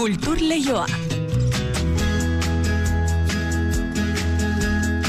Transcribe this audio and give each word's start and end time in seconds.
Kultur 0.00 0.40
Leioa. 0.40 1.09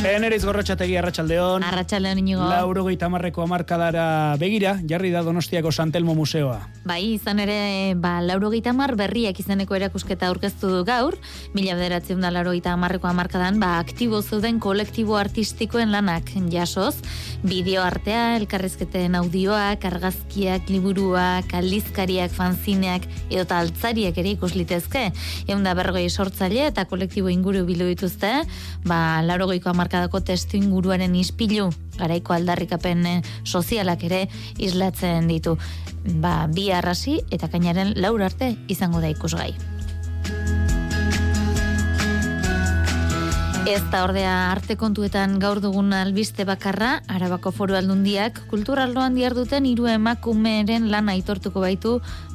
Enereiz 0.01 0.41
gorrotxategi 0.41 0.95
arratsaldeon. 0.97 1.61
Arratsaldeon 1.61 2.17
inigo. 2.17 2.41
Lauro 2.49 2.83
marreko 3.09 3.43
amarkadara 3.43 4.35
begira, 4.39 4.79
jarri 4.89 5.11
da 5.11 5.21
Donostiako 5.21 5.71
Santelmo 5.71 6.15
Museoa. 6.15 6.57
Bai, 6.83 7.13
izan 7.13 7.39
ere, 7.39 7.93
ba, 7.95 8.19
lauro 8.21 8.49
mar 8.73 8.95
berriak 8.95 9.39
izaneko 9.39 9.75
erakusketa 9.75 10.27
aurkeztu 10.27 10.67
du 10.69 10.83
gaur, 10.83 11.15
mila 11.53 11.75
bederatzen 11.75 12.19
da 12.19 12.31
lauro 12.31 12.51
marreko 12.77 13.07
amarkadan, 13.07 13.59
ba, 13.59 13.77
aktibo 13.77 14.21
zeuden 14.23 14.59
kolektibo 14.59 15.17
artistikoen 15.17 15.91
lanak 15.91 16.31
jasoz, 16.49 16.95
bideo 17.43 17.83
artea, 17.83 18.37
elkarrezketen 18.37 19.13
audioak, 19.15 19.85
argazkiak, 19.85 20.67
liburuak, 20.67 21.53
aldizkariak, 21.53 22.31
fanzineak, 22.31 23.03
edo 23.29 23.45
altzariak 23.53 24.17
ere 24.17 24.31
ikuslitezke. 24.31 25.11
Egun 25.47 25.63
da 25.63 25.75
berrogei 25.75 26.09
sortzaile 26.09 26.65
eta 26.65 26.85
kolektibo 26.85 27.29
inguru 27.29 27.65
bilu 27.65 27.85
dituzte, 27.85 28.47
ba, 28.83 29.21
lauro 29.21 29.47
hamarkadako 29.91 30.21
testu 30.23 30.57
inguruaren 30.57 31.15
ispilu 31.15 31.69
garaiko 31.97 32.33
aldarrikapen 32.33 33.05
eh, 33.05 33.21
sozialak 33.43 34.03
ere 34.07 34.27
islatzen 34.57 35.27
ditu. 35.27 35.57
Ba, 36.23 36.47
bi 36.47 36.71
arrasi 36.71 37.19
eta 37.31 37.49
kainaren 37.51 37.93
laur 37.99 38.23
arte 38.23 38.55
izango 38.69 39.01
da 39.01 39.11
ikusgai. 39.11 39.80
Ez 43.61 43.83
da 43.91 43.99
ordea 44.07 44.49
arte 44.49 44.73
kontuetan 44.73 45.35
gaur 45.39 45.59
dugun 45.61 45.93
albiste 45.93 46.47
bakarra, 46.49 46.95
Arabako 47.07 47.51
Foru 47.53 47.75
Aldundiak 47.77 48.39
kulturaldoan 48.49 49.13
diar 49.13 49.35
duten 49.37 49.67
hiru 49.69 49.85
emakumeren 49.85 50.87
lana 50.89 51.13
aitortuko 51.13 51.61
baitu 51.61 51.91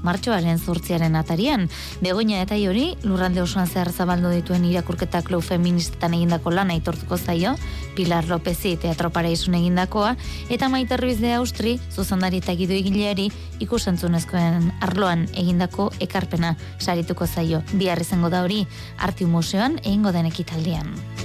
martxoaren 0.07 0.61
zortziaren 0.62 1.19
atarian. 1.19 1.66
Begoña 1.99 2.45
eta 2.45 2.55
hori 2.55 2.95
lurralde 3.02 3.43
osoan 3.43 3.66
zehar 3.66 3.91
zabaldu 3.91 4.30
dituen 4.30 4.65
irakurketa 4.71 5.24
klau 5.27 5.41
feministetan 5.41 6.15
egindako 6.15 6.54
lana 6.54 6.79
aitortuko 6.79 7.19
zaio, 7.19 7.57
Pilar 7.97 8.29
Lopezi 8.30 8.77
teatro 8.77 9.10
paraizun 9.10 9.59
egindakoa, 9.59 10.15
eta 10.49 10.69
Maite 10.69 10.97
Ruiz 10.97 11.19
de 11.19 11.35
Austri, 11.35 11.80
zuzandari 11.91 12.38
eta 12.38 12.54
gidu 12.54 12.79
egileari 12.79 13.32
ikusentzunezkoen 13.59 14.71
arloan 14.80 15.27
egindako 15.35 15.91
ekarpena 15.99 16.54
sarituko 16.79 17.27
zaio. 17.27 17.65
Bihar 17.74 18.01
izango 18.01 18.30
da 18.30 18.45
hori, 18.47 18.63
Artiu 18.99 19.27
Museoan 19.27 19.80
egingo 19.82 20.15
den 20.15 20.30
ekitaldian. 20.30 21.16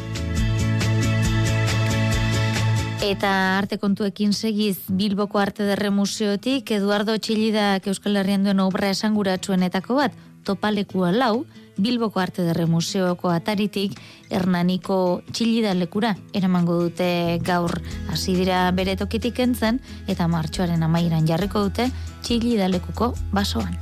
Eta 3.02 3.58
arte 3.58 3.80
kontuekin 3.82 4.30
segiz 4.32 4.78
Bilboko 4.94 5.40
Arte 5.42 5.66
Derre 5.66 5.90
Museotik 5.90 6.70
Eduardo 6.70 7.16
Txillidak 7.18 7.88
Euskal 7.90 8.20
Herrian 8.22 8.46
duen 8.46 8.62
obra 8.62 8.92
esanguratsuenetako 8.94 9.98
bat 9.98 10.20
topalekua 10.46 11.10
lau 11.10 11.48
Bilboko 11.82 12.22
Arte 12.22 12.46
Derre 12.46 12.68
Museoko 12.70 13.34
ataritik 13.34 13.98
Hernaniko 14.30 15.00
Txillida 15.32 15.74
lekura 15.74 16.14
eramango 16.38 16.78
dute 16.84 17.40
gaur 17.42 17.74
hasi 18.14 18.38
dira 18.38 18.68
bere 18.70 18.94
tokitik 19.02 19.42
entzen 19.50 19.82
eta 20.06 20.30
martxoaren 20.30 20.86
amairan 20.86 21.26
jarriko 21.26 21.66
dute 21.72 21.90
Txillida 22.22 22.70
lekuko 22.70 23.16
basoan. 23.34 23.80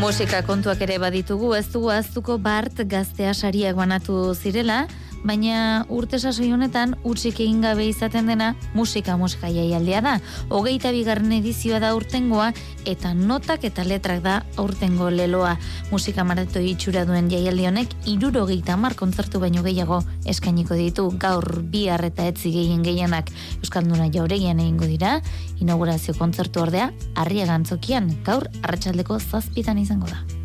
Musika 0.00 0.44
kontuak 0.44 0.80
ere 0.84 0.94
baditugu, 1.00 1.54
ez 1.56 1.66
dugu 1.72 1.90
aztuko 1.92 2.38
Bart 2.40 2.84
gaztea 2.88 3.32
sariak 3.32 3.76
banatu 3.76 4.34
zirela, 4.34 4.86
baina 5.24 5.84
urte 5.88 6.18
sasoi 6.18 6.50
honetan 6.52 6.94
utzik 7.04 7.40
egin 7.40 7.60
gabe 7.64 7.86
izaten 7.88 8.26
dena 8.30 8.54
musika 8.74 9.16
musika 9.20 9.50
jaialdia 9.52 10.00
da. 10.00 10.16
Hogeita 10.48 10.92
bigarren 10.92 11.32
edizioa 11.32 11.80
da 11.80 11.94
urtengoa 11.96 12.50
eta 12.88 13.12
notak 13.14 13.64
eta 13.68 13.84
letrak 13.84 14.22
da 14.24 14.40
aurtengo 14.56 15.10
leloa. 15.10 15.56
Musika 15.90 16.24
marato 16.24 16.60
itxura 16.60 17.04
duen 17.04 17.30
jaialdi 17.30 17.66
honek 17.66 17.94
iruro 18.06 18.46
geita 18.46 18.78
kontzertu 18.96 19.40
baino 19.40 19.62
gehiago 19.62 20.02
eskainiko 20.26 20.74
ditu 20.74 21.10
gaur 21.18 21.62
bi 21.62 21.88
eta 21.88 22.26
etzi 22.26 22.50
gehien 22.50 22.82
gehienak 22.82 23.30
Euskalduna 23.62 24.10
jauregian 24.12 24.60
egingo 24.60 24.86
dira. 24.86 25.20
Inaugurazio 25.60 26.14
kontzertu 26.14 26.62
ordea, 26.62 26.92
harria 27.14 27.46
gantzokian, 27.46 28.22
gaur 28.24 28.48
arratsaldeko 28.62 29.18
zazpitan 29.20 29.78
izango 29.78 30.06
da. 30.06 30.39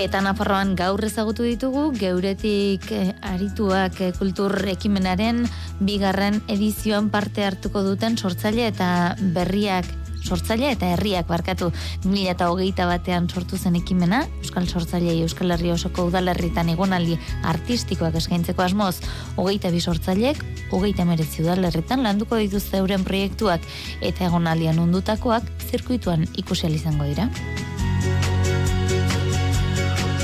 Eta 0.00 0.22
Nafarroan 0.24 0.72
gaur 0.72 1.02
ezagutu 1.04 1.44
ditugu, 1.44 1.90
geuretik 1.92 2.86
eh, 2.96 3.12
arituak 3.28 3.98
eh, 4.00 4.12
kultur 4.16 4.54
ekimenaren 4.72 5.42
bigarren 5.84 6.40
edizioan 6.48 7.10
parte 7.12 7.44
hartuko 7.44 7.82
duten 7.84 8.16
sortzaile 8.16 8.70
eta 8.70 8.88
berriak 9.34 9.90
sortzaile 10.22 10.70
eta 10.72 10.94
herriak 10.94 11.28
barkatu 11.28 11.68
mila 12.06 12.32
eta 12.32 12.48
hogeita 12.48 12.86
batean 12.88 13.28
sortu 13.28 13.58
zen 13.58 13.76
ekimena, 13.76 14.22
Euskal 14.40 14.68
Sortzaile 14.68 15.12
Euskal 15.26 15.52
Herri 15.52 15.72
osoko 15.74 16.06
udalerritan 16.08 16.70
egonaldi 16.72 17.18
artistikoak 17.52 18.16
eskaintzeko 18.22 18.64
asmoz, 18.64 19.02
hogeita 19.36 19.74
bi 19.74 19.80
sortzaileek, 19.80 20.40
hogeita 20.72 21.04
merezi 21.04 21.44
udalerritan 21.44 22.06
landuko 22.06 22.40
dituzte 22.40 22.80
euren 22.80 23.04
proiektuak 23.04 23.68
eta 24.00 24.30
egonaldian 24.30 24.80
undutakoak 24.80 25.52
zirkuituan 25.68 26.24
ikusi 26.38 26.72
izango 26.72 27.04
dira. 27.04 27.28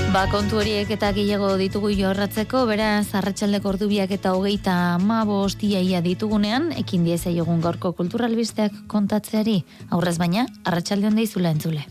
Ba, 0.08 0.22
kontu 0.32 0.56
horiek 0.56 0.88
eta 0.88 1.10
gehiago 1.12 1.50
ditugu 1.60 1.90
jorratzeko, 1.92 2.62
beraz, 2.70 3.10
arratsaldeko 3.18 3.68
ordubiak 3.74 4.14
eta 4.16 4.32
hogeita 4.32 4.96
ma 5.04 5.18
bostiaia 5.28 6.00
ditugunean, 6.00 6.70
ekin 6.80 7.04
dieza 7.04 7.28
jogun 7.34 7.60
gaurko 7.60 7.92
kulturalbisteak 7.98 8.72
kontatzeari, 8.88 9.58
aurrez 9.92 10.16
baina, 10.16 10.46
arratsalde 10.64 11.10
honda 11.10 11.26
izula 11.26 11.52
entzule. 11.52 11.84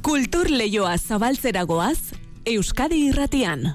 Kultur 0.00 0.48
leioa 0.48 0.96
zabaltzeragoaz, 0.96 2.16
Euskadi 2.48 3.04
irratian. 3.10 3.68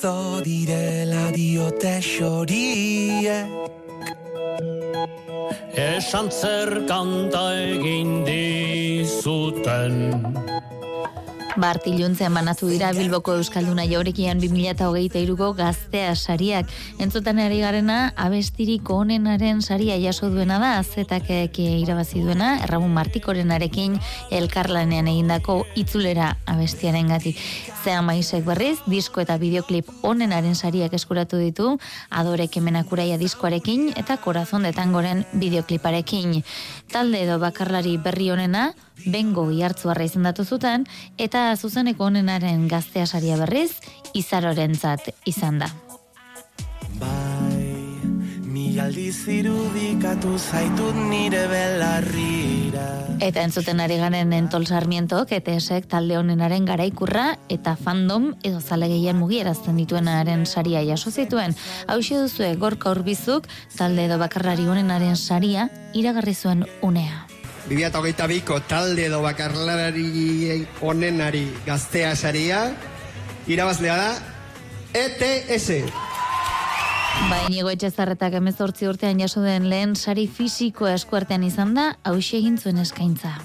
Mintzo 0.00 0.40
direla 0.42 1.30
diote 1.32 2.00
xorie. 2.00 3.46
Esan 5.74 6.30
zer 6.30 6.86
kanta 6.88 7.54
egin 7.54 8.24
dizuten 8.24 9.94
Bartiluntzean 11.58 12.34
banatu 12.34 12.68
dira 12.70 12.92
Bilboko 12.94 13.32
Euskalduna 13.34 13.82
jaurekian 13.90 14.38
2008ko 14.38 15.48
gaztea 15.58 16.12
sariak. 16.14 16.68
Entzutan 17.02 17.40
ari 17.42 17.58
garena, 17.58 18.12
abestiriko 18.14 19.00
onenaren 19.02 19.58
saria 19.62 19.96
jaso 19.98 20.30
duena 20.30 20.60
da, 20.62 20.70
zetak 20.84 21.26
irabazi 21.30 22.22
duena, 22.22 22.52
erramun 22.62 22.92
martikoren 22.94 23.50
arekin 23.50 23.96
elkarlanean 24.30 25.08
egindako 25.10 25.64
itzulera 25.74 26.36
abestiaren 26.46 27.10
gati. 27.10 27.34
Zea 27.82 28.02
maizek 28.02 28.44
berriz, 28.46 28.78
disko 28.86 29.24
eta 29.24 29.38
videoklip 29.40 29.90
onenaren 30.06 30.54
sariak 30.54 30.94
eskuratu 30.94 31.40
ditu, 31.40 31.72
adore 32.10 32.46
kemenakuraia 32.46 33.18
diskoarekin 33.18 33.90
eta 33.96 34.20
korazon 34.22 34.68
detangoren 34.68 35.24
videokliparekin. 35.34 36.44
Talde 36.92 37.24
edo 37.24 37.40
bakarlari 37.42 37.96
berri 37.98 38.30
onena, 38.30 38.70
bengo 39.06 39.50
ihartzuarra 39.50 40.04
izendatu 40.04 40.44
zuten, 40.44 40.86
eta 41.18 41.50
zuzeneko 41.56 42.04
onenaren 42.10 42.68
gaztea 42.68 43.06
saria 43.06 43.36
berriz, 43.40 43.72
izarorentzat 44.14 45.10
izan 45.26 45.60
da. 45.62 45.70
Bai, 47.00 48.00
mi 48.44 48.78
aldiz 48.80 49.22
irudikatu 49.28 50.36
zaitut 50.38 50.98
nire 51.10 51.46
belarrira. 51.50 52.88
Eta 53.20 53.42
entzuten 53.44 53.82
ari 53.84 53.98
garen 54.00 54.32
entol 54.32 54.64
sarmiento, 54.66 55.18
ketesek 55.28 55.84
talde 55.92 56.16
honenaren 56.16 56.64
garaikurra 56.64 57.26
eta 57.52 57.74
fandom 57.76 58.30
edo 58.42 58.60
zale 58.60 58.88
gehien 58.88 59.18
mugierazten 59.20 59.76
dituenaren 59.76 60.46
saria 60.46 60.80
jaso 60.88 61.12
zituen. 61.12 61.56
Hau 61.86 62.00
duzue 62.00 62.54
gorka 62.56 62.90
urbizuk 62.90 63.46
talde 63.76 64.06
edo 64.06 64.18
bakarrari 64.18 64.66
honenaren 64.66 65.16
saria 65.16 65.68
iragarri 65.92 66.34
zuen 66.34 66.64
unea. 66.80 67.26
2008ko 67.70 68.56
talde 68.66 69.04
edo 69.06 69.20
bakarlarari 69.22 70.66
onenari 70.82 71.44
gaztea 71.62 72.16
saria, 72.16 72.64
irabazlea 73.46 73.94
da, 73.96 74.08
ETS. 74.98 75.68
Ba, 77.30 77.38
inigo 77.46 77.70
etxezarretak 77.70 78.34
emezortzi 78.40 78.88
urtean 78.90 79.22
jaso 79.22 79.44
den 79.44 79.68
lehen 79.70 79.94
sari 79.94 80.26
fisiko 80.26 80.88
eskuartean 80.90 81.46
izan 81.46 81.76
da, 81.78 81.92
hausia 82.02 82.40
egin 82.42 82.58
zuen 82.58 82.82
eskaintza. 82.82 83.36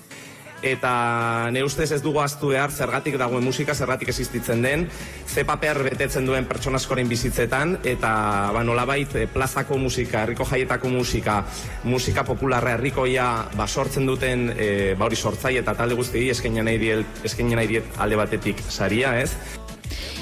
Eta 0.66 1.50
ne 1.52 1.64
ustez 1.64 1.92
ez 1.92 2.02
dugu 2.04 2.22
aztu 2.24 2.52
behar 2.54 2.72
zergatik 2.72 3.18
dagoen 3.22 3.44
musika, 3.44 3.76
zergatik 3.76 4.10
existitzen 4.14 4.62
den, 4.66 4.88
ze 5.28 5.46
paper 5.46 5.84
betetzen 5.90 6.26
duen 6.26 6.48
pertsona 6.50 6.80
askoren 6.82 7.10
bizitzetan, 7.10 7.78
eta 7.84 8.14
ba, 8.54 8.64
nolabait 8.64 9.16
eh, 9.16 9.28
plazako 9.32 9.78
musika, 9.82 10.24
herriko 10.24 10.48
jaietako 10.50 10.90
musika, 10.94 11.42
musika 11.84 12.26
popularra 12.28 12.76
herrikoia 12.76 13.28
ba, 13.56 13.68
sortzen 13.68 14.06
duten 14.06 14.50
e, 14.58 14.70
ba, 14.98 15.06
hori 15.06 15.16
sortzai 15.20 15.58
eta 15.62 15.76
talde 15.78 15.98
guzti 16.00 16.30
eskaini 16.34 16.66
nahi 16.66 16.82
diet, 16.82 17.22
eskaini 17.28 17.56
nahi 17.56 17.72
diet 17.76 18.02
alde 18.02 18.20
batetik 18.20 18.64
saria, 18.70 19.18
ez? 19.22 19.64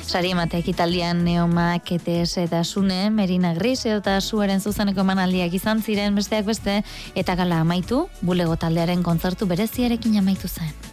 Sari 0.04 0.34
emate 0.36 0.60
ekitaldian 0.60 1.24
neoma 1.24 1.80
ketes 1.88 2.36
eta 2.38 2.64
sune, 2.64 3.10
merina 3.10 3.54
gris 3.56 3.86
eta 3.88 4.20
zuaren 4.22 4.60
zuzeneko 4.60 5.02
emanaldiak 5.02 5.56
izan 5.56 5.82
ziren 5.82 6.16
besteak 6.20 6.46
beste, 6.46 6.82
eta 7.16 7.38
gala 7.40 7.62
amaitu, 7.64 8.08
bulego 8.22 8.60
taldearen 8.60 9.04
kontzertu 9.04 9.48
bereziarekin 9.48 10.20
amaitu 10.20 10.52
zen. 10.52 10.93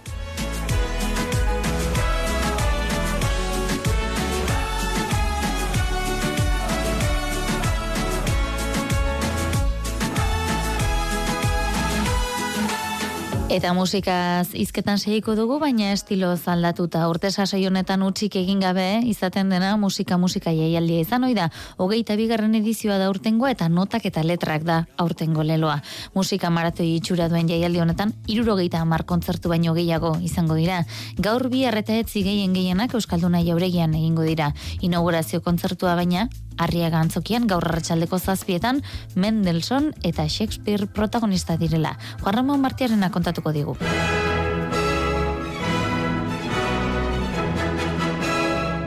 Eta 13.50 13.72
musikaz 13.74 14.52
izketan 14.54 15.00
segiko 15.02 15.32
dugu, 15.34 15.56
baina 15.58 15.88
estilo 15.90 16.28
zaldatuta 16.38 17.00
urte 17.10 17.32
sasai 17.34 17.64
honetan 17.66 18.04
utxik 18.06 18.36
egin 18.38 18.60
gabe 18.62 18.84
izaten 19.10 19.48
dena 19.50 19.72
musika 19.76 20.18
musika 20.22 20.52
jaialdia 20.54 21.00
izan 21.02 21.26
oida. 21.26 21.48
Hogeita 21.76 22.14
bigarren 22.14 22.54
edizioa 22.54 23.00
da 23.02 23.08
urtengoa 23.10 23.50
eta 23.50 23.66
notak 23.68 24.06
eta 24.06 24.22
letrak 24.22 24.62
da 24.68 24.76
aurtengo 25.02 25.42
leloa. 25.42 25.80
Musika 26.14 26.46
maratoi 26.46 26.92
itxura 27.00 27.26
duen 27.32 27.50
jaialdi 27.50 27.82
honetan 27.82 28.12
irurogeita 28.30 28.84
hamar 28.84 29.02
kontzertu 29.02 29.50
baino 29.50 29.74
gehiago 29.74 30.12
izango 30.22 30.54
dira. 30.54 30.84
Gaur 31.18 31.48
bi 31.50 31.64
arreta 31.66 31.98
etzi 31.98 32.22
gehien 32.22 32.54
gehienak 32.54 32.94
Euskalduna 32.94 33.42
jauregian 33.42 33.98
egingo 33.98 34.22
dira. 34.22 34.52
Inaugurazio 34.78 35.42
kontzertua 35.42 35.96
baina 35.98 36.28
Arriaga 36.60 37.00
antzokian 37.00 37.46
gaur 37.50 37.64
arratsaldeko 37.64 38.18
zazpietan 38.20 38.82
Mendelssohn 39.16 39.94
eta 40.04 40.28
Shakespeare 40.28 40.86
protagonista 40.86 41.56
direla. 41.56 41.96
Juan 42.20 42.36
Ramon 42.40 42.60
Martiarena 42.60 43.10
kontatuko 43.10 43.56
digu. 43.56 43.78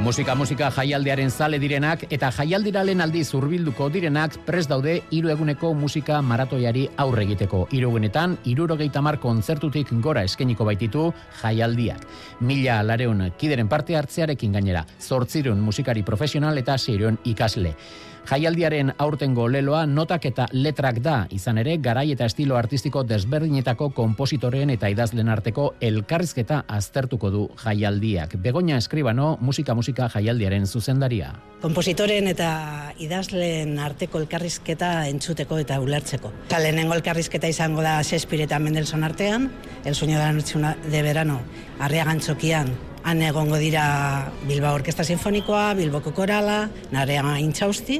Musika 0.04 0.34
musika 0.36 0.68
jaialdearen 0.68 1.30
zale 1.32 1.56
direnak 1.64 2.02
eta 2.12 2.28
jaialdira 2.36 2.82
lehen 2.84 3.00
aldi 3.00 3.22
zurbilduko 3.24 3.86
direnak 3.94 4.34
prest 4.44 4.68
daude 4.68 4.98
hiru 5.16 5.32
eguneko 5.32 5.70
musika 5.80 6.18
maratoiari 6.22 6.90
aurre 7.00 7.24
egiteko. 7.24 7.62
Hiru 7.72 7.94
egunetan 7.94 8.36
hirurogeita 8.44 9.00
mar 9.00 9.22
kontzertutik 9.24 9.94
gora 10.04 10.26
eskeniko 10.28 10.68
baititu 10.68 11.06
jaialdiak. 11.40 12.04
Mila 12.42 12.82
lareun 12.84 13.30
kideren 13.40 13.72
parte 13.72 13.96
hartzearekin 13.96 14.60
gainera. 14.60 14.84
Zortzirun 15.00 15.64
musikari 15.64 16.04
profesional 16.04 16.58
eta 16.60 16.78
seireun 16.78 17.22
ikasle. 17.24 17.78
Jaialdiaren 18.24 18.94
aurtengo 19.04 19.50
leloa 19.52 19.81
notak 19.86 20.24
eta 20.30 20.46
letrak 20.56 21.02
da, 21.04 21.16
izan 21.36 21.58
ere 21.60 21.75
garai 21.84 22.06
eta 22.14 22.24
estilo 22.30 22.56
artistiko 22.56 23.02
desberdinetako 23.04 23.90
kompositoren 23.98 24.72
eta 24.72 24.88
idazlen 24.94 25.28
arteko 25.30 25.74
elkarrizketa 25.84 26.62
aztertuko 26.78 27.31
du 27.34 27.42
jaialdiak. 27.66 28.38
Begoña 28.40 28.78
Eskribano, 28.80 29.38
musika 29.42 29.75
musika 29.75 30.08
jaialdiaren 30.14 30.68
zuzendaria. 30.68 31.34
Kompositoren 31.62 32.31
eta 32.31 32.94
idazlen 33.04 33.75
arteko 33.80 34.24
elkarrizketa 34.24 34.94
entzuteko 35.12 35.60
eta 35.60 35.81
ulertzeko. 35.84 36.31
Eta 36.48 36.64
lehenengo 36.64 36.96
elkarrizketa 36.96 37.52
izango 37.52 37.84
da 37.84 38.00
Shakespeare 38.04 38.48
eta 38.48 38.60
Mendelssohn 38.64 39.04
artean, 39.04 39.52
el 39.84 39.96
sueño 39.96 40.18
de 40.18 40.24
la 40.24 40.31
noche 40.31 40.60
de 40.90 41.02
verano, 41.02 41.42
arriagantzokian, 41.80 42.72
Han 43.04 43.22
egongo 43.22 43.58
dira 43.60 44.32
Bilba 44.48 44.72
Orkesta 44.74 45.04
Sinfonikoa, 45.04 45.74
Bilboko 45.76 46.14
Korala, 46.16 46.70
Narea 46.92 47.38
Intxausti 47.44 48.00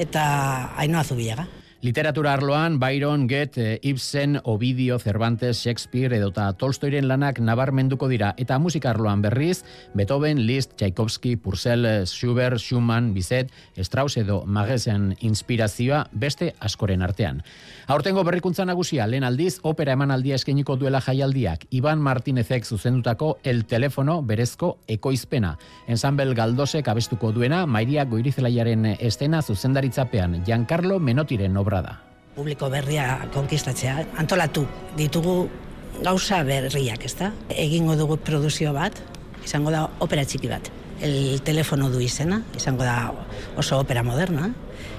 eta 0.00 0.24
Ainoa 0.80 1.04
Zubiaga. 1.04 1.44
Literatura 1.80 2.32
arloan, 2.32 2.80
Byron, 2.80 3.28
Goethe, 3.28 3.78
Ibsen, 3.84 4.40
Ovidio, 4.42 4.98
Cervantes, 4.98 5.60
Shakespeare 5.62 6.16
edota 6.16 6.48
Tolstoiren 6.58 7.06
lanak 7.06 7.38
nabarmenduko 7.38 8.08
dira. 8.10 8.32
Eta 8.36 8.56
musika 8.58 8.90
arloan 8.90 9.22
berriz, 9.22 9.62
Beethoven, 9.94 10.40
Liszt, 10.44 10.74
Tchaikovsky, 10.74 11.36
Purcell, 11.36 11.86
Schubert, 12.04 12.58
Schumann, 12.58 13.12
Bizet, 13.14 13.52
Strauss 13.76 14.16
edo 14.18 14.40
Magesen 14.44 15.12
inspirazioa 15.20 16.08
beste 16.10 16.48
askoren 16.58 17.00
artean. 17.06 17.44
Aurtengo 17.86 18.24
berrikuntza 18.26 18.66
nagusia, 18.66 19.06
lehen 19.06 19.22
aldiz, 19.22 19.60
opera 19.62 19.94
emanaldia 19.94 20.34
eskeniko 20.34 20.74
duela 20.76 20.98
jaialdiak, 21.00 21.68
Iban 21.70 22.02
Martinezek 22.02 22.66
zuzendutako 22.66 23.38
El 23.44 23.66
Telefono 23.70 24.18
berezko 24.22 24.80
ekoizpena. 24.88 25.54
Ensamble 25.86 26.34
Galdosek 26.34 26.90
abestuko 26.90 27.30
duena, 27.30 27.66
Mairia 27.66 28.04
Goirizelaiaren 28.04 28.96
estena 28.98 29.42
zuzendaritzapean, 29.42 30.42
Giancarlo 30.44 30.98
Menotiren 30.98 31.54
obra 31.68 31.82
da. 31.84 31.94
Publiko 32.38 32.70
berria 32.72 33.28
konkistatzea, 33.34 34.04
antolatu 34.16 34.64
ditugu 34.96 35.48
gauza 36.04 36.42
berriak, 36.46 37.04
ezta? 37.04 37.32
Egingo 37.50 37.96
dugu 37.98 38.16
produzio 38.22 38.72
bat, 38.72 38.96
izango 39.44 39.74
da 39.74 39.88
opera 40.04 40.24
txiki 40.24 40.48
bat. 40.50 40.70
El 41.02 41.42
telefono 41.46 41.90
du 41.90 42.00
izena, 42.02 42.40
izango 42.56 42.86
da 42.86 43.12
oso 43.58 43.78
opera 43.82 44.02
moderna. 44.06 44.52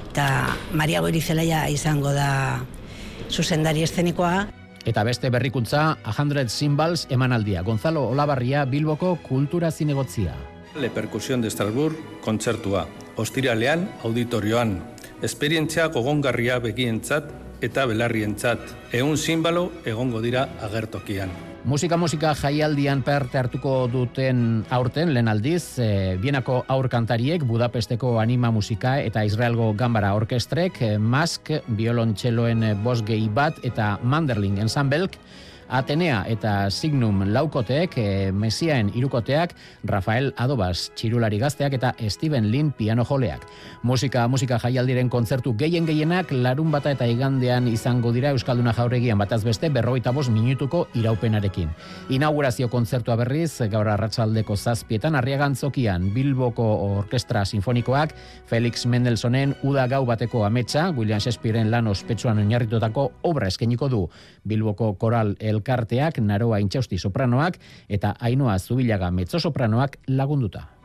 Eta 0.10 0.56
Maria 0.74 1.01
Goirizelaia 1.04 1.68
izango 1.71 2.12
da 2.16 2.62
zuzendari 3.30 3.83
eszenikoa. 3.83 4.48
Eta 4.88 5.04
beste 5.04 5.30
berrikuntza, 5.30 5.98
A 6.04 6.13
Hundred 6.18 6.50
Symbols 6.50 7.06
emanaldia. 7.10 7.62
Gonzalo 7.63 8.07
Olabarria, 8.10 8.65
Bilboko 8.65 9.18
kultura 9.24 9.72
zinegotzia. 9.72 10.36
Le 10.80 10.89
Percusión 10.89 11.42
de 11.42 11.50
Estrasburg, 11.50 11.95
kontzertua. 12.24 12.88
Ostiralean, 13.18 13.89
auditorioan. 14.04 14.99
Esperientzia 15.19 15.89
gogongarria 15.92 16.62
begientzat 16.63 17.27
eta 17.60 17.83
belarrientzat. 17.89 18.62
Egun 18.95 19.18
simbalo 19.19 19.66
egongo 19.83 20.21
dira 20.24 20.45
agertokian. 20.63 21.33
Musika 21.68 21.98
musika 22.00 22.31
jaialdian 22.39 23.01
parte 23.04 23.36
hartuko 23.38 23.89
duten 23.92 24.63
aurten 24.71 25.12
lehen 25.13 25.27
aldiz, 25.27 25.75
e, 25.75 26.16
Bienako 26.21 26.62
aurkantariek 26.71 27.44
Budapesteko 27.44 28.13
anima 28.21 28.48
musika 28.50 28.95
eta 29.04 29.25
Israelgo 29.27 29.74
gambara 29.75 30.13
orkestrek, 30.16 30.80
e, 30.81 30.98
Mask, 30.98 31.51
biolontxeloen 31.68 32.63
bos 32.81 33.01
gehi 33.04 33.27
bat 33.27 33.60
eta 33.68 33.98
Manderling 34.01 34.62
ensambelk, 34.63 35.19
Atenea 35.69 36.24
eta 36.25 36.71
Signum 36.74 37.21
laukoteek, 37.30 37.94
e, 37.98 38.31
Mesiaen 38.33 38.89
irukoteak, 38.98 39.51
Rafael 39.86 40.31
Adobas 40.38 40.89
txirulari 40.98 41.38
gazteak 41.38 41.75
eta 41.77 41.92
Steven 42.10 42.48
Lin 42.50 42.71
piano 42.74 43.06
joleak. 43.06 43.45
Musika, 43.83 44.27
musika 44.27 44.57
jaialdiren 44.60 45.12
kontzertu 45.13 45.54
gehien 45.54 45.86
gehienak 45.86 46.31
larun 46.33 46.71
bata 46.74 46.89
eta 46.95 47.06
igandean 47.06 47.68
izango 47.69 48.12
dira 48.12 48.31
Euskalduna 48.33 48.74
jauregian 48.74 49.21
bataz 49.21 49.44
beste 49.45 49.69
berroita 49.69 50.12
bos 50.12 50.25
minutuko 50.34 50.88
iraupenarekin. 50.98 51.70
Inaugurazio 52.10 52.70
kontzertua 52.74 53.20
berriz, 53.22 53.62
gaur 53.70 53.88
arratsaldeko 53.93 54.58
zazpietan, 54.58 55.15
arriagantzokian 55.15 56.10
Bilboko 56.15 56.65
Orkestra 56.98 57.46
Sinfonikoak, 57.46 58.15
Felix 58.50 58.88
Mendelssohnen 58.89 59.53
Uda 59.62 59.86
Gau 59.88 60.01
bateko 60.10 60.43
ametsa, 60.50 60.89
William 60.98 61.22
Shakespeareen 61.22 61.70
lan 61.70 61.88
ospetsuan 61.93 62.41
oinarritutako 62.41 63.12
obra 63.29 63.53
eskeniko 63.53 63.89
du 63.89 64.03
Bilboko 64.50 64.96
Koral 64.98 65.36
El 65.39 65.59
elkarteak 65.60 66.20
naroa 66.24 66.63
intxausti 66.63 66.98
sopranoak 66.98 67.60
eta 67.88 68.16
ainoa 68.20 68.58
zubilaga 68.60 69.12
mezzo 69.12 69.39
sopranoak 69.39 70.00
lagunduta. 70.08 70.78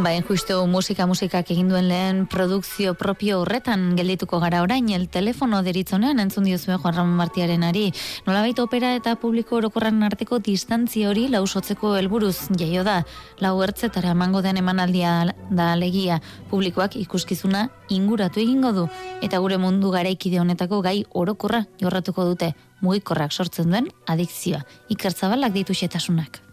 Bain 0.00 0.22
justu 0.24 0.54
musika 0.64 1.04
musikak 1.04 1.50
egin 1.52 1.68
duen 1.68 1.84
lehen 1.90 2.22
produkzio 2.30 2.94
propio 2.96 3.42
horretan 3.42 3.98
geldituko 3.98 4.38
gara 4.40 4.62
orain 4.64 4.88
el 4.96 5.04
telefono 5.12 5.60
deritzonean 5.62 6.22
entzun 6.22 6.46
diozue 6.48 6.78
Juan 6.78 6.94
Ramon 6.96 7.18
Martiaren 7.18 7.66
ari. 7.68 7.92
Nolabait 8.24 8.58
opera 8.64 8.94
eta 8.96 9.14
publiko 9.20 9.58
orokorran 9.58 10.02
arteko 10.02 10.38
distantzia 10.40 11.10
hori 11.10 11.26
lausotzeko 11.28 11.92
helburuz 11.98 12.48
jaio 12.56 12.80
da. 12.82 13.02
Lau 13.44 13.60
ertzetara 13.60 14.16
emango 14.16 14.40
den 14.40 14.56
emanaldia 14.56 15.34
da 15.50 15.70
legia 15.76 16.22
publikoak 16.48 16.96
ikuskizuna 16.96 17.68
inguratu 17.90 18.40
egingo 18.40 18.72
du 18.72 18.88
eta 19.20 19.38
gure 19.38 19.58
mundu 19.58 19.92
garaikide 19.92 20.40
honetako 20.40 20.80
gai 20.80 21.04
orokorra 21.12 21.66
jorratuko 21.82 22.24
dute 22.24 22.54
mugikorrak 22.80 23.32
sortzen 23.32 23.68
duen 23.68 23.92
adikzioa. 24.06 24.64
Ikertzabalak 24.88 25.52
ditu 25.52 25.76
xetasunak. 25.76 26.49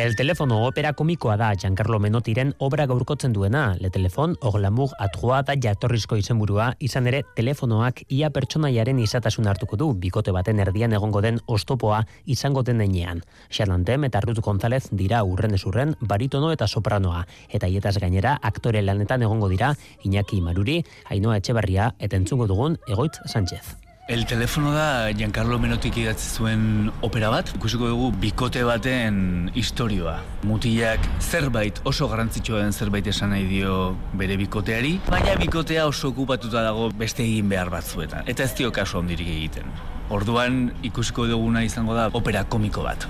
El 0.00 0.16
telefono 0.16 0.64
opera 0.64 0.94
komikoa 0.96 1.34
da 1.36 1.50
Giancarlo 1.52 1.98
Menotiren 2.00 2.54
obra 2.64 2.86
gaurkotzen 2.88 3.34
duena. 3.36 3.74
Le 3.76 3.90
telefon, 3.92 4.38
oglamur 4.40 4.94
atrua 4.98 5.42
da 5.44 5.52
jatorrizko 5.60 6.16
izenburua, 6.16 6.70
izan 6.80 7.10
ere 7.10 7.20
telefonoak 7.36 8.00
ia 8.08 8.30
pertsonaiaren 8.32 9.02
izatasun 9.04 9.50
hartuko 9.52 9.76
du, 9.76 9.90
bikote 9.92 10.32
baten 10.32 10.64
erdian 10.64 10.96
egongo 10.96 11.20
den 11.20 11.42
ostopoa 11.44 12.00
izango 12.24 12.64
den 12.64 12.80
enean. 12.80 13.20
Xalantem 13.50 14.08
eta 14.08 14.24
Ruth 14.24 14.40
González 14.40 14.86
dira 14.90 15.20
urren 15.28 15.60
esurren, 15.60 15.92
baritono 16.00 16.54
eta 16.56 16.70
sopranoa. 16.70 17.26
Eta 17.52 17.68
hietaz 17.68 17.98
gainera, 18.00 18.38
aktore 18.40 18.80
lanetan 18.80 19.28
egongo 19.28 19.52
dira, 19.52 19.74
Iñaki 20.08 20.40
Maruri, 20.40 20.80
Ainoa 21.10 21.36
Etxebarria, 21.36 21.92
eta 21.98 22.16
entzungo 22.16 22.48
dugun, 22.48 22.80
Egoitz 22.88 23.18
Sánchez. 23.26 23.89
El 24.10 24.26
telefono 24.26 24.72
da 24.72 25.12
Giancarlo 25.14 25.60
Menotik 25.62 25.94
idatzi 26.02 26.32
zuen 26.34 26.88
opera 27.06 27.28
bat. 27.30 27.52
Ikusiko 27.54 27.86
dugu 27.92 28.08
bikote 28.18 28.64
baten 28.66 29.52
historioa. 29.54 30.16
Mutilak 30.50 31.04
zerbait 31.22 31.76
oso 31.86 32.08
garrantzitsua 32.10 32.64
den 32.64 32.72
zerbait 32.74 33.06
esan 33.06 33.30
nahi 33.30 33.44
dio 33.46 33.76
bere 34.18 34.34
bikoteari, 34.40 34.96
baina 35.06 35.36
bikotea 35.38 35.84
oso 35.86 36.10
okupatuta 36.10 36.64
dago 36.66 36.88
beste 36.90 37.22
egin 37.22 37.52
behar 37.54 37.70
batzuetan. 37.70 38.26
Eta 38.26 38.42
ez 38.48 38.56
dio 38.58 38.72
kasu 38.74 38.98
handirik 38.98 39.30
egiten. 39.30 39.70
Orduan 40.10 40.72
ikusiko 40.82 41.28
duguna 41.30 41.62
izango 41.62 41.94
da 41.94 42.08
opera 42.10 42.42
komiko 42.42 42.82
bat. 42.88 43.06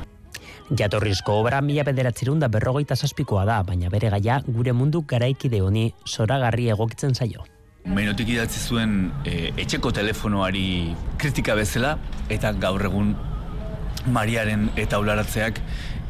Jatorrizko 0.69 1.39
obra 1.41 1.63
mila 1.65 1.87
bederatzerun 1.89 2.45
da 2.45 2.53
berrogeita 2.53 2.93
zazpikoa 2.93 3.47
da, 3.49 3.63
baina 3.65 3.89
bere 3.89 4.13
gaia 4.19 4.43
gure 4.47 4.77
mundu 4.77 5.01
garaikide 5.09 5.63
honi 5.65 5.95
zoragarri 6.05 6.69
egokitzen 6.77 7.17
zaio. 7.17 7.49
Menotik 7.89 8.29
idatzi 8.29 8.61
zuen 8.61 9.11
e, 9.25 9.51
etxeko 9.59 9.91
telefonoari 9.97 10.93
kritika 11.19 11.57
bezala 11.59 11.97
eta 12.29 12.53
gaur 12.53 12.85
egun 12.91 13.15
Mariaren 14.09 14.69
eta 14.81 15.01
ularatzeak 15.01 15.59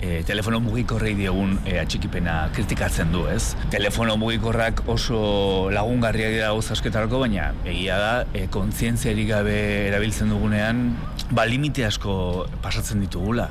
e, 0.01 0.23
telefono 0.27 0.61
mugikorrei 0.65 1.15
diogun 1.19 1.57
e, 1.65 1.79
atxikipena 1.81 2.37
kritikatzen 2.55 3.15
du, 3.15 3.25
ez? 3.31 3.55
Telefono 3.73 4.17
mugikorrak 4.21 4.85
oso 4.91 5.71
lagungarriak 5.75 6.37
dira 6.37 6.53
gauz 6.53 6.71
asketarako, 6.75 7.23
baina 7.25 7.51
egia 7.65 7.99
da, 8.03 8.13
e, 8.35 8.47
kontzientziarik 8.53 9.31
gabe 9.33 9.57
erabiltzen 9.89 10.31
dugunean, 10.33 10.87
ba 11.31 11.47
limite 11.49 11.87
asko 11.87 12.47
pasatzen 12.63 13.03
ditugula. 13.07 13.51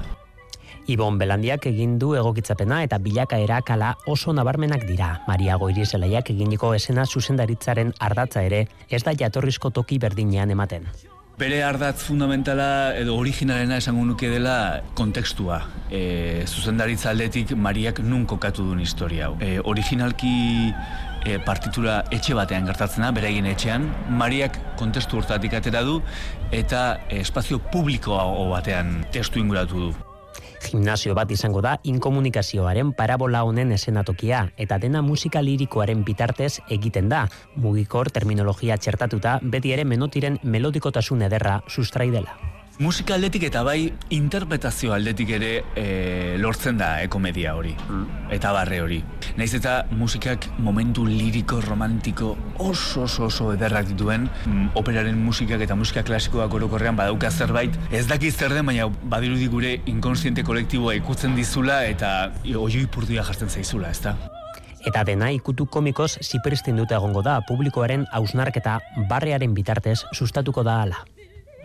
Ibon 0.89 1.19
Belandiak 1.21 1.67
egin 1.69 1.99
du 2.01 2.15
egokitzapena 2.17 2.79
eta 2.81 2.97
bilakaera 2.97 3.59
kala 3.61 3.91
oso 4.09 4.33
nabarmenak 4.33 4.87
dira. 4.89 5.09
Maria 5.27 5.59
Goirizelaiak 5.61 6.31
eginiko 6.33 6.71
esena 6.73 7.05
zuzendaritzaren 7.05 7.93
ardatza 8.07 8.41
ere 8.47 8.63
ez 8.89 9.03
da 9.05 9.13
jatorrizko 9.13 9.69
toki 9.69 9.99
berdinean 10.01 10.49
ematen. 10.49 10.89
Bere 11.39 11.61
ardatz 11.63 12.01
fundamentala 12.01 12.97
edo 12.99 13.13
originalena 13.15 13.77
esango 13.79 14.01
nuke 14.03 14.31
dela 14.33 14.81
kontekstua. 14.97 15.61
E, 15.93 16.01
zuzendaritza 16.47 17.13
aldetik 17.13 17.53
Mariak 17.53 18.01
nun 18.01 18.25
kokatu 18.25 18.65
duen 18.71 18.81
historia 18.81 19.29
hau. 19.29 19.37
E, 19.39 19.59
originalki 19.61 20.33
e, 20.73 21.37
partitura 21.45 22.01
etxe 22.09 22.33
batean 22.33 22.65
gertatzen 22.67 23.05
da, 23.05 23.13
beraien 23.15 23.45
etxean, 23.53 23.87
Mariak 24.09 24.57
kontestu 24.81 25.21
hortatik 25.21 25.53
atera 25.53 25.85
du 25.85 26.01
eta 26.51 26.85
espazio 27.13 27.61
publikoa 27.71 28.25
batean 28.57 29.03
testu 29.13 29.39
inguratu 29.39 29.87
du. 29.87 29.97
Gimnasio 30.63 31.15
bat 31.15 31.31
izango 31.31 31.61
da 31.65 31.77
inkomunikazioaren 31.83 32.93
parabola 32.93 33.43
honen 33.47 33.71
esenatokia 33.71 34.45
eta 34.57 34.77
dena 34.77 35.01
musika 35.01 35.41
lirikoaren 35.41 36.03
bitartez 36.03 36.59
egiten 36.69 37.09
da. 37.09 37.25
Mugikor 37.55 38.11
terminologia 38.11 38.77
txertatuta 38.77 39.39
beti 39.41 39.73
ere 39.73 39.87
menotiren 39.87 40.39
melodikotasun 40.43 41.27
ederra 41.29 41.61
sustrai 41.67 42.11
dela. 42.11 42.58
Musika 42.79 43.17
aldetik 43.17 43.43
eta 43.43 43.59
bai 43.67 43.89
interpretazio 44.15 44.93
aldetik 44.95 45.33
ere 45.35 45.49
e, 45.75 46.37
lortzen 46.39 46.77
da 46.79 46.93
e, 47.03 47.09
komedia 47.11 47.51
hori. 47.59 47.73
Mm. 47.75 48.29
Eta 48.31 48.53
barre 48.55 48.77
hori. 48.79 49.01
Naiz 49.35 49.49
eta 49.57 49.73
musikak 49.99 50.47
momentu 50.63 51.03
liriko, 51.03 51.59
romantiko 51.65 52.29
oso 52.55 53.03
oso 53.03 53.25
oso 53.27 53.49
ederrak 53.51 53.89
dituen 53.91 54.29
mm, 54.29 54.71
operaren 54.79 55.19
musikak 55.25 55.67
eta 55.67 55.75
musika 55.75 56.05
klasikoak 56.07 56.55
orokorrean 56.55 56.95
badauka 56.95 57.33
zerbait. 57.35 57.75
Ez 57.91 58.05
dakiz 58.07 58.37
zer 58.37 58.55
den, 58.55 58.71
baina 58.71 58.87
badirudi 58.87 59.51
gure 59.51 59.75
inkonsiente 59.91 60.47
kolektiboa 60.47 60.95
ikutzen 61.01 61.35
dizula 61.35 61.83
eta 61.91 62.31
oioi 62.47 62.87
purdia 62.87 63.27
jartzen 63.27 63.51
zaizula, 63.51 63.91
ezta? 63.91 64.15
Eta 64.87 65.03
dena 65.03 65.33
ikutu 65.35 65.67
komikoz 65.67 66.13
ziperistin 66.23 66.79
dute 66.79 66.95
egongo 66.95 67.27
da 67.27 67.41
publikoaren 67.43 68.07
hausnarketa 68.15 68.79
barrearen 69.11 69.51
bitartez 69.51 69.99
sustatuko 70.15 70.63
da 70.63 70.81
ala 70.87 71.07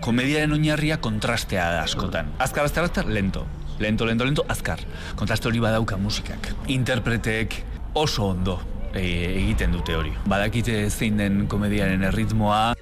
komediaren 0.01 0.53
oinarria 0.53 0.99
kontrastea 1.01 1.71
da 1.77 1.83
askotan. 1.85 2.33
Azkar, 2.39 2.65
azkar, 2.65 2.89
azkar, 2.91 3.07
lento. 3.07 3.47
Lento, 3.79 4.07
lento, 4.07 4.25
lento, 4.25 4.45
azkar. 4.49 4.81
Kontraste 5.17 5.49
hori 5.49 5.61
badauka 5.61 5.97
musikak. 5.99 6.53
Interpreteek 6.71 7.57
oso 7.95 8.31
ondo 8.31 8.61
e, 8.95 9.05
egiten 9.43 9.75
dute 9.75 9.97
hori. 9.97 10.13
Badakite 10.31 10.89
zein 10.91 11.19
den 11.19 11.47
komediaren 11.51 12.03
erritmoa. 12.11 12.75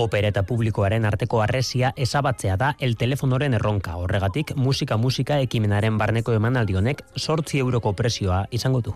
Opera 0.00 0.30
eta 0.30 0.44
publikoaren 0.46 1.04
arteko 1.08 1.40
arresia 1.42 1.92
ezabatzea 1.96 2.56
da 2.56 2.74
el 2.78 2.96
telefonoren 2.96 3.56
erronka. 3.58 3.96
Horregatik, 3.98 4.54
musika 4.56 4.96
musika 4.96 5.40
ekimenaren 5.42 5.98
barneko 5.98 6.36
emanaldi 6.36 6.78
honek 6.78 7.02
sortzi 7.16 7.58
euroko 7.58 7.92
presioa 7.98 8.44
izango 8.50 8.84
du. 8.86 8.94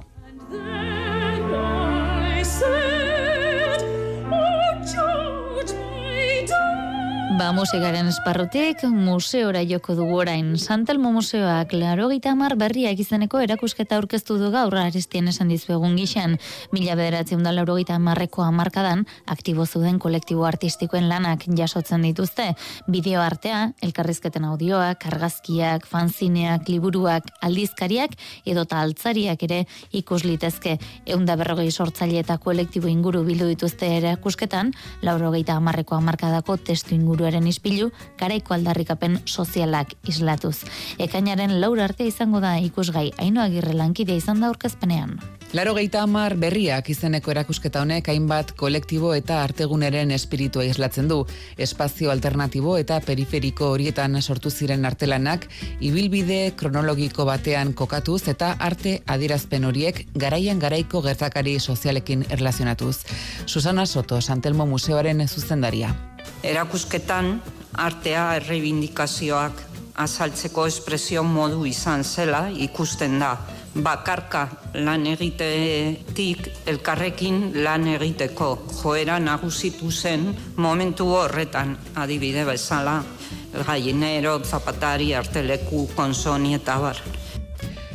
Ba, 7.34 7.48
musikaren 7.50 8.06
esparrutik, 8.06 8.84
museora 8.94 9.64
joko 9.66 9.96
dugu 9.98 10.20
orain. 10.20 10.52
Santelmo 10.54 11.10
Museoak 11.10 11.72
laro 11.74 12.06
mar 12.36 12.54
berriak 12.54 13.00
izeneko 13.00 13.40
erakusketa 13.40 13.96
aurkeztu 13.96 14.38
du 14.38 14.52
gaur 14.52 14.76
aristien 14.76 15.26
esan 15.26 15.48
dizuegun 15.48 15.96
gixan. 15.96 16.38
Mila 16.70 16.94
bederatzen 16.94 17.42
da 17.42 17.50
laro 17.50 17.74
marreko 17.98 18.42
amarkadan, 18.42 19.04
aktibo 19.26 19.66
zuden 19.66 19.98
kolektibo 19.98 20.44
artistikoen 20.44 21.08
lanak 21.08 21.42
jasotzen 21.58 22.02
dituzte. 22.02 22.54
Bideo 22.86 23.20
artea, 23.20 23.72
elkarrizketen 23.82 24.44
audioak, 24.44 25.04
argazkiak, 25.04 25.86
fanzineak, 25.86 26.68
liburuak, 26.68 27.24
aldizkariak, 27.42 28.12
edota 28.46 28.80
altzariak 28.80 29.42
ere 29.42 29.66
ikus 29.90 30.22
litezke. 30.22 30.78
Eunda 31.06 31.34
berrogei 31.34 31.72
sortzaile 31.72 32.20
eta 32.20 32.38
kolektibo 32.38 32.86
inguru 32.86 33.24
bildu 33.24 33.48
dituzte 33.48 33.90
erakusketan, 33.96 34.72
lauro 35.02 35.32
geita 35.32 35.56
amarreko 35.56 35.96
amarkadako 35.96 36.58
testu 36.58 36.94
inguru 36.94 37.23
inguruaren 37.24 37.46
ispilu, 37.48 37.90
garaiko 38.20 38.54
aldarrikapen 38.54 39.20
sozialak 39.24 39.94
islatuz. 40.06 40.64
Ekainaren 40.98 41.60
laur 41.60 41.80
arte 41.80 42.04
izango 42.06 42.40
da 42.40 42.58
ikusgai, 42.58 43.12
haino 43.18 43.40
agirre 43.42 43.72
lankidea 43.72 44.16
izan 44.16 44.40
da 44.40 44.48
aurkezpenean. 44.48 45.18
Laro 45.54 45.74
geita 45.76 46.00
amar 46.02 46.34
berriak 46.34 46.88
izeneko 46.90 47.30
erakusketa 47.30 47.80
honek 47.84 48.08
hainbat 48.10 48.52
kolektibo 48.58 49.12
eta 49.14 49.42
arteguneren 49.44 50.10
espiritua 50.10 50.64
islatzen 50.66 51.06
du. 51.08 51.20
Espazio 51.56 52.10
alternatibo 52.10 52.76
eta 52.76 52.98
periferiko 53.00 53.68
horietan 53.70 54.20
sortu 54.20 54.50
ziren 54.50 54.84
artelanak, 54.84 55.46
ibilbide 55.80 56.54
kronologiko 56.56 57.24
batean 57.24 57.72
kokatuz 57.72 58.26
eta 58.28 58.56
arte 58.58 58.96
adirazpen 59.06 59.64
horiek 59.64 60.08
garaian 60.14 60.58
garaiko 60.58 61.02
gertakari 61.02 61.60
sozialekin 61.60 62.26
erlazionatuz. 62.30 63.04
Susana 63.46 63.86
Soto, 63.86 64.20
Santelmo 64.20 64.66
Museoaren 64.66 65.22
zuzendaria. 65.28 65.94
Erakusketan 66.42 67.40
artea 67.84 68.24
erreibindikazioak 68.38 69.62
azaltzeko 70.04 70.66
espresio 70.66 71.22
modu 71.22 71.64
izan 71.66 72.04
zela 72.04 72.48
ikusten 72.50 73.18
da. 73.22 73.34
Bakarka 73.74 74.44
lan 74.86 75.06
egitetik 75.10 76.46
elkarrekin 76.70 77.40
lan 77.64 77.88
egiteko 77.96 78.50
joera 78.82 79.18
nagusitu 79.18 79.90
zen 79.90 80.28
momentu 80.56 81.08
horretan 81.16 81.76
adibide 81.94 82.44
bezala 82.46 83.00
gainero, 83.66 84.38
zapatari, 84.44 85.12
arteleku, 85.14 85.88
konsoni 85.94 86.54
eta 86.54 86.78
bar. 86.78 87.02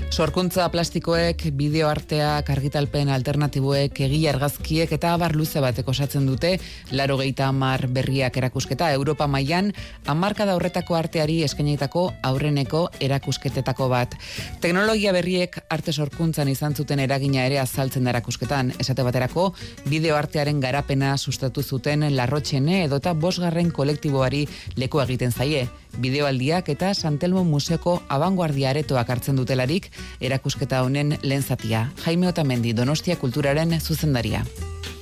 Sorkuntza 0.09 0.65
plastikoek, 0.73 1.43
bideoarteak, 1.53 2.47
argitalpen 2.49 3.11
alternatiboek, 3.13 3.99
egia 4.07 4.31
argazkiek 4.33 4.89
eta 4.95 5.11
abar 5.13 5.35
luze 5.37 5.61
batek 5.61 5.87
osatzen 5.93 6.25
dute, 6.25 6.55
laro 6.97 7.19
geita 7.19 7.45
amar 7.53 7.85
berriak 7.93 8.39
erakusketa 8.41 8.89
Europa 8.97 9.27
mailan 9.29 9.69
amarka 10.09 10.47
da 10.49 10.55
horretako 10.57 10.97
arteari 10.97 11.43
eskainitako 11.45 12.07
aurreneko 12.25 12.87
erakusketetako 12.99 13.89
bat. 13.93 14.15
Teknologia 14.63 15.13
berriek 15.13 15.59
arte 15.69 15.93
sorkuntzan 15.93 16.49
izan 16.49 16.73
zuten 16.73 16.99
eragina 17.05 17.45
ere 17.45 17.59
azaltzen 17.61 18.03
da 18.03 18.15
erakusketan, 18.15 18.73
esate 18.81 19.05
baterako 19.05 19.51
bideoartearen 19.85 20.59
garapena 20.59 21.13
sustatu 21.17 21.61
zuten 21.61 22.09
larrotxene 22.17 22.83
edota 22.87 23.13
bosgarren 23.13 23.69
kolektiboari 23.71 24.47
leku 24.75 25.05
egiten 25.05 25.31
zaie. 25.31 25.67
Bideoaldiak 25.97 26.69
eta 26.69 26.93
Santelmo 26.93 27.43
Museoko 27.43 28.01
abanguardia 28.09 28.69
aretoak 28.69 29.09
hartzen 29.09 29.39
dutelarik, 29.39 29.89
erakusketa 30.21 30.83
honen 30.85 31.17
lehen 31.23 31.43
zatia. 31.43 31.89
Jaime 32.05 32.29
Otamendi, 32.29 32.73
Donostia 32.73 33.17
Kulturaren 33.17 33.79
zuzendaria. 33.81 34.43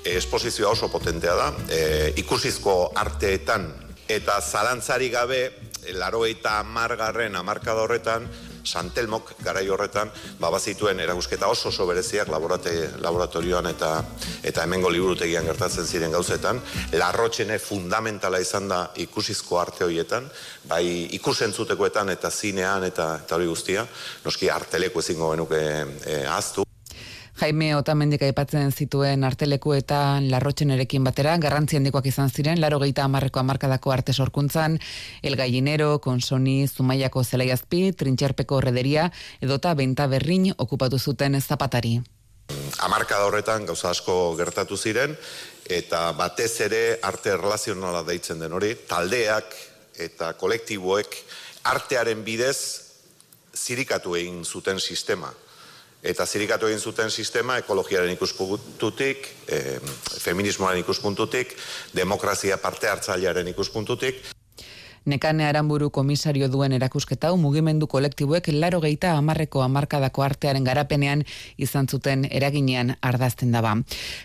Esposizioa 0.08 0.72
oso 0.72 0.88
potentea 0.88 1.36
da, 1.36 1.51
e, 1.70 2.13
ikusizko 2.24 2.94
arteetan 2.96 3.67
eta 4.08 4.39
zalantzari 4.41 5.10
gabe, 5.12 5.41
laro 5.94 6.25
eta 6.25 6.62
margarren 6.63 7.36
amarkada 7.36 7.84
horretan, 7.84 8.27
Santelmok 8.68 9.34
garai 9.44 9.68
horretan 9.72 10.12
ba 10.40 10.52
bazituen 10.52 11.00
erakusketa 11.00 11.48
oso 11.48 11.70
oso 11.70 11.88
bereziak 11.88 12.28
laborate, 12.34 12.74
laboratorioan 13.02 13.72
eta 13.72 13.92
eta 14.44 14.64
hemengo 14.64 14.92
liburutegian 14.92 15.48
gertatzen 15.48 15.88
ziren 15.88 16.12
gauzetan. 16.12 16.62
Larrotxene 16.94 17.60
fundamentala 17.64 18.40
izan 18.44 18.68
da 18.68 18.82
ikusizko 19.08 19.60
arte 19.62 19.86
horietan, 19.88 20.30
bai 20.68 20.84
ikusentzutekoetan 21.20 22.14
eta 22.16 22.32
zinean 22.32 22.84
eta 22.84 23.10
eta 23.24 23.40
hori 23.40 23.48
guztia, 23.48 23.88
noski 24.26 24.52
arteleko 24.52 25.04
ezingo 25.04 25.34
genuke 25.34 25.64
e, 26.06 26.24
aztu. 26.28 26.67
Jaime 27.38 27.75
Otamendik 27.77 28.24
aipatzen 28.25 28.72
zituen 28.74 29.22
arteleku 29.27 29.75
eta 29.77 29.98
larrotxenerekin 30.25 31.03
batera, 31.06 31.36
garrantzi 31.38 31.77
handikoak 31.77 32.08
izan 32.10 32.32
ziren, 32.34 32.58
laro 32.58 32.79
gehieta 32.82 33.03
amarreko 33.06 33.44
amarkadako 33.44 33.94
arte 33.94 34.13
sorkuntzan, 34.13 34.79
El 35.22 35.38
Gallinero, 35.38 36.00
Konsoni, 36.01 36.65
Zumaiako 36.67 37.24
Zelaiazpi, 37.24 37.91
Trintxerpeko 37.94 38.62
Rederia, 38.65 39.12
edota 39.39 39.75
Benta 39.77 40.08
Berrin 40.10 40.50
okupatu 40.58 40.98
zuten 40.98 41.38
zapatari. 41.39 42.00
Amarkada 42.82 43.29
horretan 43.29 43.70
gauza 43.70 43.91
asko 43.94 44.34
gertatu 44.36 44.77
ziren, 44.77 45.13
eta 45.70 46.12
batez 46.17 46.53
ere 46.65 46.84
arte 47.03 47.36
erlazionala 47.38 48.01
deitzen 48.08 48.41
den 48.41 48.53
hori, 48.53 48.74
taldeak 48.89 49.53
eta 50.10 50.34
kolektiboek 50.34 51.22
artearen 51.70 52.24
bidez 52.25 52.58
zirikatu 53.53 54.15
egin 54.17 54.41
zuten 54.46 54.79
sistema 54.79 55.29
eta 56.08 56.26
zirikatu 56.26 56.70
egin 56.72 56.80
zuten 56.80 57.12
sistema 57.12 57.58
ekologiaren 57.62 58.12
ikuspuntutik, 58.16 59.28
e, 59.48 59.80
feminismoaren 60.24 60.80
ikuspuntutik, 60.80 61.54
demokrazia 61.96 62.58
parte 62.58 62.88
hartzailearen 62.88 63.48
ikuspuntutik. 63.54 64.24
Nekane 65.08 65.46
Aramburu 65.48 65.88
komisario 65.90 66.50
duen 66.52 66.74
erakusketa 66.76 67.30
mugimendu 67.40 67.88
kolektiboek 67.88 68.50
laro 68.52 68.82
geita 68.84 69.14
amarreko 69.16 69.62
amarkadako 69.64 70.26
artearen 70.26 70.68
garapenean 70.68 71.24
izan 71.58 71.88
zuten 71.88 72.28
eraginean 72.30 72.98
ardazten 73.02 73.56
daba. 73.56 73.78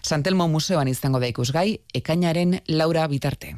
Santelmo 0.03 0.49
Museoan 0.49 0.91
izango 0.91 1.23
da 1.23 1.31
ikusgai, 1.31 1.79
ekainaren 1.95 2.59
laura 2.69 3.07
bitarte. 3.07 3.55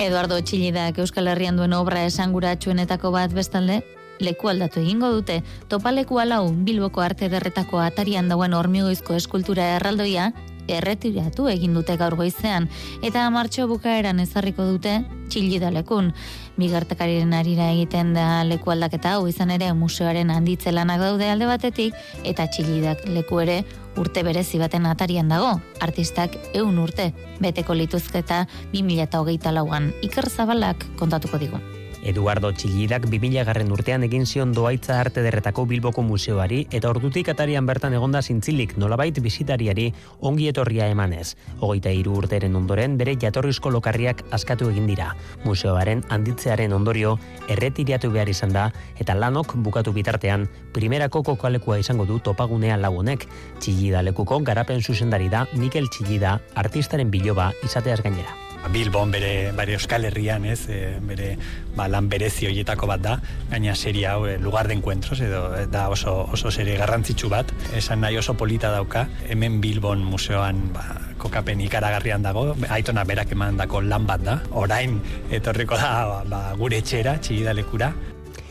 Eduardo 0.00 0.38
Txilidak 0.40 0.96
Euskal 1.02 1.26
Herrian 1.28 1.58
duen 1.60 1.74
obra 1.76 2.06
esanguratsuenetako 2.08 3.10
bat 3.12 3.34
bestalde, 3.36 3.82
leku 4.24 4.48
aldatu 4.48 4.80
egingo 4.80 5.10
dute, 5.12 5.42
topaleku 5.68 6.16
alau 6.22 6.46
Bilboko 6.68 7.02
arte 7.04 7.28
derretako 7.28 7.82
atarian 7.84 8.30
dauen 8.32 8.56
hormigoizko 8.56 9.18
eskultura 9.18 9.66
erraldoia, 9.74 10.30
erretiratu 10.72 11.50
egin 11.52 11.76
dute 11.76 11.98
gaur 12.00 12.16
goizean, 12.16 12.70
eta 13.04 13.26
martxo 13.34 13.66
bukaeran 13.68 14.24
ezarriko 14.24 14.64
dute 14.70 15.02
txilidalekun. 15.28 16.14
Bigartakariren 16.60 17.32
arira 17.32 17.70
egiten 17.72 18.12
da 18.14 18.42
leku 18.44 18.74
aldaketa 18.74 19.14
hau 19.16 19.26
izan 19.30 19.50
ere 19.54 19.72
museoaren 19.72 20.30
handitzelanak 20.34 21.00
daude 21.00 21.30
alde 21.32 21.48
batetik, 21.48 21.96
eta 22.24 22.46
txilidak 22.52 23.06
leku 23.08 23.40
ere 23.40 23.62
urte 24.00 24.22
berezi 24.26 24.60
baten 24.60 24.86
atarian 24.86 25.32
dago, 25.32 25.56
artistak 25.80 26.36
eun 26.54 26.78
urte, 26.78 27.10
beteko 27.40 27.74
lituzketa 27.74 28.46
2008 28.76 29.56
lauan, 29.56 29.92
Iker 30.04 30.28
Zabalak 30.28 30.86
kontatuko 31.00 31.40
digu. 31.40 31.79
Eduardo 32.02 32.50
Txillidak 32.52 33.04
2000 33.10 33.44
garren 33.44 33.70
urtean 33.72 34.04
egin 34.06 34.24
zion 34.26 34.54
doaitza 34.56 34.96
arte 35.00 35.22
derretako 35.24 35.66
Bilboko 35.68 36.02
museoari 36.02 36.62
eta 36.72 36.88
ordutik 36.90 37.28
atarian 37.32 37.66
bertan 37.68 37.94
egonda 37.94 38.22
zintzilik 38.22 38.76
nolabait 38.80 39.20
bizitariari 39.20 39.90
ongi 40.20 40.48
etorria 40.48 40.88
emanez. 40.88 41.36
Hogeita 41.60 41.92
hiru 41.92 42.16
urteren 42.22 42.56
ondoren 42.56 42.96
bere 42.98 43.16
jatorrizko 43.20 43.70
lokarriak 43.70 44.24
askatu 44.30 44.70
egin 44.72 44.88
dira. 44.90 45.12
Museoaren 45.44 46.04
handitzearen 46.08 46.72
ondorio 46.72 47.18
erretiriatu 47.48 48.10
behar 48.10 48.32
izan 48.32 48.56
da 48.56 48.70
eta 48.98 49.14
lanok 49.14 49.56
bukatu 49.56 49.92
bitartean 49.92 50.48
primerako 50.72 51.22
kokalekua 51.32 51.78
izango 51.78 52.08
du 52.08 52.18
topagunea 52.18 52.76
lagunek. 52.80 53.28
Txillida 53.60 54.02
lekuko 54.02 54.40
garapen 54.40 54.80
zuzendari 54.80 55.28
da 55.28 55.46
Mikel 55.54 55.90
Txillida 55.92 56.38
artistaren 56.54 57.10
biloba 57.10 57.52
izateaz 57.64 58.00
gainera. 58.00 58.49
Bilbon 58.68 59.10
bere, 59.10 59.52
bere 59.56 59.74
Euskal 59.78 60.04
Herrian, 60.04 60.44
ez, 60.44 60.68
e, 60.68 60.98
bere 61.00 61.32
ba, 61.76 61.88
lan 61.88 62.10
berezi 62.12 62.46
hoietako 62.50 62.86
bat 62.90 63.02
da, 63.02 63.16
gaina 63.50 63.74
serie 63.74 64.06
hau 64.10 64.26
e, 64.28 64.36
lugar 64.38 64.68
de 64.68 64.76
encuentros, 64.76 65.20
edo 65.24 65.42
e, 65.56 65.64
da 65.66 65.88
oso, 65.88 66.28
oso 66.32 66.52
serie 66.52 66.76
garrantzitsu 66.78 67.30
bat, 67.32 67.50
esan 67.76 68.04
nahi 68.04 68.20
oso 68.20 68.36
polita 68.36 68.70
dauka, 68.70 69.06
hemen 69.28 69.60
Bilbon 69.64 70.04
museoan 70.04 70.68
ba, 70.74 70.84
kokapen 71.20 71.60
ikaragarrian 71.64 72.22
dago, 72.22 72.50
aitona 72.68 73.04
berak 73.04 73.32
eman 73.32 73.58
dako 73.60 73.82
lan 73.82 74.06
bat 74.08 74.24
da, 74.24 74.38
orain 74.52 75.00
etorriko 75.30 75.80
da 75.80 76.22
ba, 76.28 76.44
gure 76.60 76.80
etxera, 76.84 77.18
txigidalekura, 77.20 77.92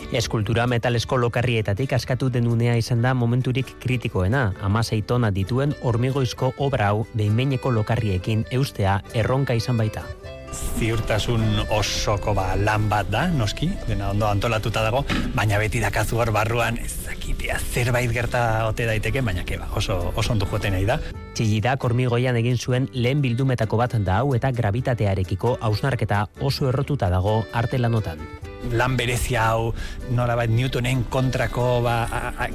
Eskultura 0.10 0.63
metalesko 0.65 1.19
lokarrietatik 1.22 1.91
askatu 1.93 2.32
denunea 2.34 2.74
izan 2.82 3.04
da 3.06 3.12
momenturik 3.13 3.76
kritikoena, 3.84 4.56
amasei 4.65 5.04
tona 5.06 5.30
dituen 5.30 5.76
hormigoizko 5.86 6.50
obra 6.65 6.88
hau 6.89 7.04
behinbeineko 7.13 7.69
lokarriekin 7.76 8.41
eustea 8.58 8.95
erronka 9.13 9.54
izan 9.54 9.78
baita. 9.78 10.02
Ziurtasun 10.50 11.45
osoko 11.78 12.34
ba, 12.34 12.48
lan 12.58 12.89
bat 12.89 13.13
da, 13.13 13.28
noski, 13.30 13.69
dena 13.86 14.10
ondo 14.10 14.26
antolatuta 14.26 14.82
dago, 14.82 15.06
baina 15.38 15.62
beti 15.62 15.78
dakazu 15.78 16.17
hor 16.17 16.34
barruan, 16.34 16.82
ezakitea 16.82 17.62
zerbait 17.62 18.10
gerta 18.10 18.65
ote 18.65 18.89
daiteke, 18.89 19.22
baina 19.22 19.45
keba, 19.45 19.69
oso, 19.78 20.02
oso 20.15 20.34
ondu 20.34 20.50
joten 20.50 20.74
nahi 20.74 20.89
da. 20.89 20.98
Txillidak 21.38 21.86
hormigoian 21.86 22.41
egin 22.41 22.58
zuen 22.58 22.89
lehen 22.98 23.22
bildumetako 23.22 23.78
bat 23.78 24.00
da 24.02 24.24
hau 24.24 24.34
eta 24.34 24.50
gravitatearekiko 24.50 25.60
hausnarketa 25.62 26.26
oso 26.41 26.74
errotuta 26.74 27.13
dago 27.13 27.43
arte 27.54 27.78
lanotan 27.78 28.48
lan 28.74 28.98
berezia 29.00 29.45
hau 29.52 29.74
nolabait 30.15 30.52
Newtonen 30.52 31.04
kontrako 31.10 31.82
ba, 31.86 31.95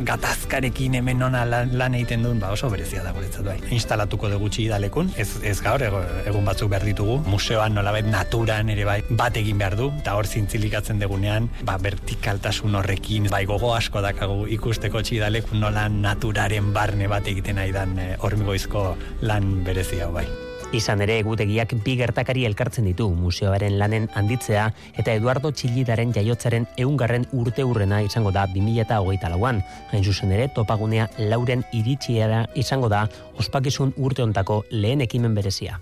gatazkarekin 0.07 0.99
hemen 0.99 1.19
nona 1.23 1.45
lan, 1.49 1.95
egiten 1.95 2.25
duen 2.27 2.40
ba, 2.43 2.53
oso 2.55 2.71
berezia 2.73 3.03
da 3.05 3.12
guretzat 3.17 3.45
bai. 3.47 3.57
Instalatuko 3.75 4.29
dugu 4.33 4.51
idalekun, 4.64 5.11
ez, 5.17 5.29
ez 5.43 5.57
gaur 5.64 5.83
egun 5.83 6.45
batzuk 6.45 6.71
behar 6.71 6.85
ditugu, 6.87 7.19
museoan 7.27 7.75
nolabait 7.75 8.07
naturan 8.07 8.69
ere 8.69 8.85
bai 8.85 9.01
bat 9.11 9.37
egin 9.37 9.59
behar 9.59 9.77
du, 9.81 9.90
eta 10.03 10.17
hor 10.19 10.27
zintzilikatzen 10.27 10.99
degunean, 11.03 11.49
ba, 11.64 11.79
vertikaltasun 11.83 12.75
horrekin, 12.81 13.31
bai 13.33 13.45
gogo 13.51 13.75
asko 13.75 14.05
dakagu 14.05 14.45
ikusteko 14.59 15.03
txidalekun 15.03 15.62
nola 15.64 15.88
naturaren 15.88 16.73
barne 16.77 17.09
bat 17.11 17.29
egiten 17.31 17.61
aidan 17.62 17.99
e, 17.99 18.09
hormigoizko 18.21 18.90
lan 19.23 19.55
berezia 19.64 20.11
bai. 20.12 20.27
Izan 20.75 21.05
ere 21.05 21.21
egutegiak 21.23 21.71
bi 21.85 21.93
gertakari 22.01 22.43
elkartzen 22.49 22.89
ditu 22.89 23.05
museoaren 23.15 23.77
lanen 23.79 24.09
handitzea 24.19 24.65
eta 24.99 25.15
Eduardo 25.15 25.53
Txillidaren 25.55 26.11
jaiotzaren 26.17 26.67
eungarren 26.83 27.29
urte 27.31 27.63
urrena 27.63 28.03
izango 28.03 28.35
da 28.35 28.49
2008 28.57 29.31
lauan. 29.37 29.63
Hain 29.93 30.03
zuzen 30.03 30.35
ere 30.35 30.51
topagunea 30.59 31.07
lauren 31.31 31.63
iritsiera 31.71 32.45
izango 32.59 32.91
da 32.91 33.07
ospakizun 33.39 33.95
urte 33.97 34.27
ontako 34.27 34.65
lehen 34.73 35.07
ekimen 35.07 35.39
berezia. 35.39 35.79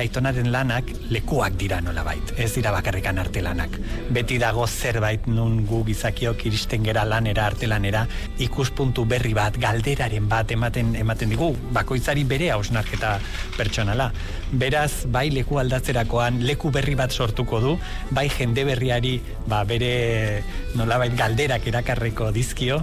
Aitonaren 0.00 0.50
lanak 0.52 0.90
lekuak 1.10 1.56
dira 1.60 1.80
nola 1.80 2.02
bait, 2.06 2.32
ez 2.36 2.50
dira 2.54 2.72
bakarrikan 2.74 3.18
arte 3.18 3.42
lanak. 3.44 3.78
Beti 4.12 4.38
dago 4.42 4.66
zerbait 4.66 5.26
nun 5.26 5.62
gu 5.66 5.82
gizakiok 5.86 6.44
iristen 6.48 6.84
gera 6.86 7.04
lanera 7.04 7.46
arte 7.46 7.68
lanera, 7.70 8.06
ikuspuntu 8.38 9.06
berri 9.08 9.34
bat, 9.36 9.56
galderaren 9.60 10.28
bat 10.28 10.52
ematen 10.52 10.94
ematen 10.96 11.32
digu, 11.32 11.52
bakoitzari 11.76 12.24
bere 12.24 12.50
hausnarketa 12.54 13.16
pertsonala. 13.56 14.10
Beraz, 14.52 15.06
bai 15.06 15.28
leku 15.30 15.60
aldatzerakoan, 15.62 16.42
leku 16.46 16.70
berri 16.74 16.94
bat 16.98 17.10
sortuko 17.10 17.60
du, 17.60 17.78
bai 18.10 18.28
jende 18.28 18.66
berriari 18.68 19.18
ba, 19.46 19.64
bere 19.64 20.44
nolabait 20.74 21.16
galderak 21.16 21.66
erakarreko 21.72 22.32
dizkio, 22.34 22.82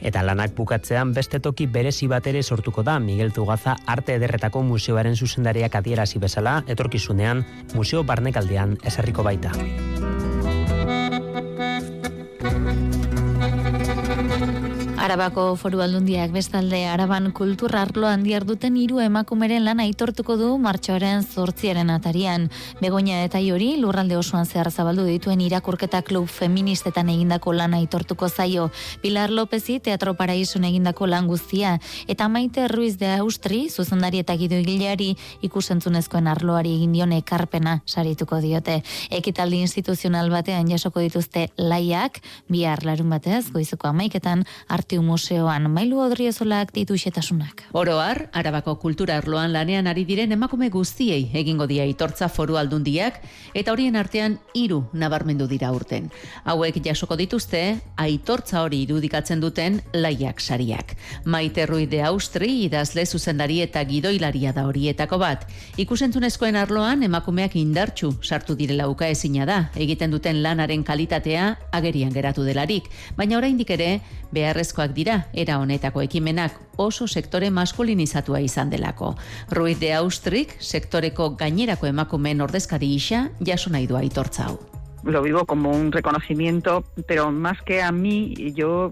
Eta 0.00 0.22
lanak 0.24 0.54
bukatzean 0.56 1.12
beste 1.16 1.40
toki 1.40 1.66
berezi 1.66 2.08
bat 2.08 2.26
ere 2.26 2.42
sortuko 2.42 2.82
da 2.82 2.98
Miguel 2.98 3.32
Tugaza 3.32 3.76
Arte 3.86 4.16
Ederretako 4.16 4.62
Museoaren 4.62 5.16
zuzendariak 5.16 5.74
adierazi 5.74 6.18
bezala, 6.18 6.62
etorkizunean 6.66 7.44
Museo 7.74 8.04
Barnekaldean 8.04 8.78
esarriko 8.84 9.22
baita. 9.26 9.52
Arabako 15.10 15.56
foru 15.58 15.80
aldundiak 15.82 16.30
bestalde 16.30 16.84
Araban 16.86 17.32
kultur 17.34 17.72
arlo 17.74 18.06
handiar 18.06 18.44
duten 18.46 18.76
hiru 18.78 19.00
emakumeren 19.02 19.64
lana 19.66 19.82
aitortuko 19.82 20.36
du 20.38 20.50
martxoaren 20.62 21.24
zortziaren 21.26 21.88
atarian. 21.90 22.44
Begoña 22.78 23.24
eta 23.24 23.40
Iori 23.42 23.72
lurralde 23.80 24.14
osoan 24.14 24.46
zehar 24.46 24.70
zabaldu 24.70 25.02
dituen 25.08 25.40
irakurketa 25.42 26.04
klub 26.06 26.28
feministetan 26.30 27.10
egindako 27.10 27.54
lana 27.58 27.80
aitortuko 27.82 28.28
zaio. 28.28 28.68
Pilar 29.02 29.34
Lopezi 29.34 29.80
Teatro 29.80 30.14
Paraison 30.14 30.68
egindako 30.68 31.10
lan 31.10 31.26
guztia 31.26 31.80
eta 32.06 32.28
Maite 32.28 32.68
Ruiz 32.68 32.94
de 33.02 33.10
Austri 33.16 33.64
zuzendari 33.68 34.22
eta 34.22 34.38
gido 34.38 34.62
igileari 34.62 35.16
ikusentzunezkoen 35.42 36.30
arloari 36.30 36.76
egin 36.76 36.94
dion 36.94 37.16
ekarpena 37.18 37.80
sarituko 37.84 38.38
diote. 38.38 38.84
Ekitaldi 39.10 39.58
instituzional 39.66 40.30
batean 40.30 40.70
jasoko 40.70 41.02
dituzte 41.02 41.48
laiak, 41.58 42.22
bihar 42.46 42.86
larun 42.86 43.10
batez, 43.10 43.50
goizuko 43.50 43.90
amaiketan, 43.90 44.46
Artiu 44.70 44.99
Museoan. 45.02 45.68
Mailu 45.70 46.00
Odriozolak 46.00 46.72
ditu 46.74 46.96
xetasunak. 46.98 47.64
Oroar, 47.72 48.28
Arabako 48.32 48.76
kultura 48.78 49.16
arloan 49.18 49.52
lanean 49.52 49.86
ari 49.86 50.04
diren 50.04 50.32
emakume 50.32 50.68
guztiei 50.70 51.30
egingo 51.34 51.66
dia 51.66 51.84
itortza 51.84 52.28
foru 52.28 52.56
aldundiak 52.60 53.20
eta 53.54 53.72
horien 53.72 53.96
artean 53.96 54.38
hiru 54.54 54.84
nabarmendu 54.92 55.46
dira 55.50 55.72
urten. 55.72 56.10
Hauek 56.44 56.80
jasoko 56.84 57.16
dituzte 57.16 57.80
aitortza 57.96 58.62
hori 58.62 58.82
irudikatzen 58.86 59.40
duten 59.40 59.80
laiak 59.92 60.40
sariak. 60.40 60.96
Maite 61.24 61.66
Rui 61.66 61.86
de 61.86 62.02
Austri 62.02 62.64
idazle 62.64 63.06
zuzendari 63.06 63.60
eta 63.62 63.82
gidoilaria 63.84 64.52
da 64.52 64.66
horietako 64.68 65.18
bat. 65.18 65.46
Ikusentzunezkoen 65.76 66.56
arloan 66.56 67.02
emakumeak 67.02 67.56
indartxu 67.56 68.12
sartu 68.22 68.56
direla 68.56 68.88
uka 68.88 69.08
ezina 69.08 69.46
da, 69.46 69.58
egiten 69.76 70.10
duten 70.10 70.42
lanaren 70.42 70.84
kalitatea 70.84 71.56
agerian 71.72 72.12
geratu 72.12 72.44
delarik, 72.46 72.88
baina 73.16 73.38
oraindik 73.38 73.70
ere 73.70 74.00
beharrezkoak 74.32 74.94
dira 74.96 75.26
era 75.32 75.58
honetako 75.58 76.02
ekimenak 76.02 76.56
oso 76.78 77.06
sektore 77.06 77.50
maskulinizatua 77.50 78.40
izan 78.40 78.70
delako. 78.70 79.14
Ruiz 79.50 79.78
de 79.80 79.92
Austrik 79.94 80.56
sektoreko 80.60 81.30
gainerako 81.36 81.86
emakumeen 81.86 82.40
ordezkari 82.40 82.94
isa 82.94 83.28
jaso 83.40 83.70
nahi 83.70 83.86
du 83.86 83.96
aitortza 83.96 84.48
hau. 84.48 84.69
Lo 85.04 85.22
vivo 85.22 85.46
como 85.46 85.70
un 85.70 85.92
reconocimiento, 85.92 86.84
pero 87.06 87.30
más 87.30 87.60
que 87.62 87.82
a 87.82 87.92
mí, 87.92 88.52
yo 88.54 88.90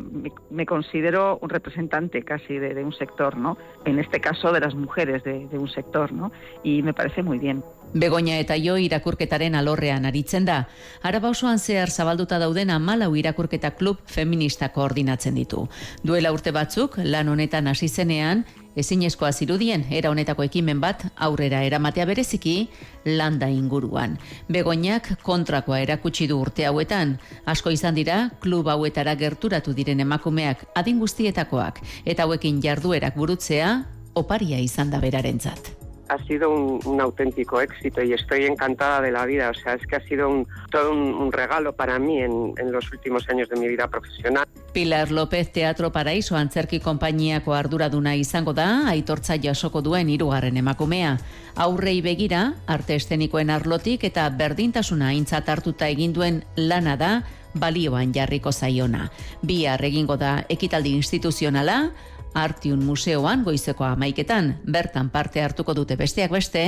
me, 0.51 0.67
considero 0.67 1.39
un 1.41 1.49
representante 1.49 2.23
casi 2.23 2.59
de, 2.59 2.75
de 2.75 2.85
un 2.85 2.93
sector, 2.93 3.37
¿no? 3.37 3.59
En 3.85 3.99
este 3.99 4.21
caso 4.21 4.53
de 4.53 4.61
las 4.61 4.75
mujeres 4.75 5.23
de, 5.25 5.47
de 5.47 5.59
un 5.59 5.69
sector, 5.69 6.13
¿no? 6.13 6.33
Y 6.63 6.83
me 6.83 6.95
parece 6.95 7.23
muy 7.23 7.39
bien. 7.39 7.63
Begoña 7.95 8.37
eta 8.39 8.57
jo 8.61 8.77
irakurketaren 8.77 9.55
alorrean 9.57 10.05
aritzen 10.05 10.45
da. 10.45 10.69
Araba 11.03 11.31
osoan 11.33 11.59
zehar 11.59 11.91
zabalduta 11.91 12.39
dauden 12.39 12.71
amalau 12.71 13.15
irakurketa 13.17 13.71
klub 13.81 14.03
feminista 14.05 14.69
koordinatzen 14.75 15.35
ditu. 15.35 15.69
Duela 16.05 16.33
urte 16.33 16.53
batzuk, 16.53 16.99
lan 17.05 17.29
honetan 17.29 17.67
hasi 17.67 17.89
zenean, 17.89 18.45
ezinezkoa 18.79 19.33
zirudien 19.33 19.85
era 19.91 20.11
honetako 20.11 20.45
ekimen 20.47 20.81
bat 20.81 21.05
aurrera 21.17 21.63
eramatea 21.67 22.07
bereziki 22.09 22.57
landa 23.05 23.49
inguruan. 23.51 24.19
Begoñak 24.49 25.15
kontrakoa 25.23 25.81
erakutsi 25.85 26.29
du 26.29 26.41
urte 26.41 26.67
hauetan. 26.67 27.19
Asko 27.47 27.71
izan 27.75 27.99
dira, 27.99 28.21
klub 28.41 28.69
hauetara 28.69 29.15
gerturatu 29.15 29.75
diren 29.75 30.01
emakumeak 30.05 30.69
adin 30.75 31.01
guztietakoak 31.03 31.83
eta 32.05 32.29
hauekin 32.29 32.63
jarduerak 32.63 33.17
burutzea 33.17 33.75
oparia 34.15 34.59
izan 34.59 34.91
da 34.91 35.01
berarentzat. 35.03 35.78
Ha 36.09 36.19
sido 36.27 36.51
un, 36.51 36.81
un, 36.85 37.01
auténtico 37.01 37.61
éxito 37.61 38.03
y 38.03 38.13
estoy 38.13 38.45
encantada 38.45 39.01
de 39.01 39.13
la 39.13 39.27
vida. 39.27 39.51
O 39.51 39.55
sea, 39.55 39.75
es 39.75 39.87
que 39.87 39.97
ha 39.97 40.01
sido 40.01 40.29
un, 40.29 40.47
todo 40.71 40.93
un, 40.93 41.15
un 41.15 41.33
regalo 41.33 41.75
para 41.75 41.99
mí 41.99 42.19
en, 42.23 42.55
en, 42.57 42.73
los 42.73 42.91
últimos 42.93 43.29
años 43.29 43.49
de 43.49 43.57
mi 43.57 43.69
vida 43.69 43.89
profesional. 43.89 44.47
Pilar 44.73 45.11
López 45.11 45.53
Teatro 45.53 45.93
Paraíso 45.93 46.37
antzerki 46.37 46.81
konpainiako 46.81 47.55
arduraduna 47.55 48.15
izango 48.17 48.55
da, 48.55 48.89
aitortza 48.89 49.39
jasoko 49.41 49.83
duen 49.83 50.11
hirugarren 50.11 50.57
emakumea. 50.57 51.19
Aurrei 51.57 52.01
begira, 52.01 52.55
arte 52.67 52.95
estenikoen 52.95 53.51
arlotik 53.51 54.05
eta 54.05 54.29
berdintasuna 54.31 55.09
aintzat 55.15 55.49
hartuta 55.49 55.89
egin 55.89 56.13
duen 56.13 56.45
lana 56.57 56.97
da, 56.97 57.13
balioan 57.55 58.13
jarriko 58.15 58.53
zaiona. 58.53 59.11
Bihar 59.43 59.85
egingo 59.85 60.17
da 60.17 60.45
ekitaldi 60.49 60.95
instituzionala, 60.97 61.91
Artiun 62.35 62.85
Museoan 62.85 63.45
goizeko 63.45 63.85
amaiketan, 63.85 64.55
bertan 64.67 65.11
parte 65.11 65.43
hartuko 65.43 65.75
dute 65.75 65.97
besteak 65.97 66.33
beste, 66.35 66.65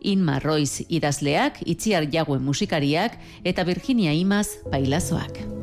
Inma 0.00 0.38
Roiz 0.42 0.82
idazleak, 0.88 1.62
Itziar 1.66 2.08
Jaguen 2.12 2.42
musikariak 2.42 3.18
eta 3.44 3.64
Virginia 3.64 4.12
Imaz 4.12 4.48
bailazoak. 4.70 5.61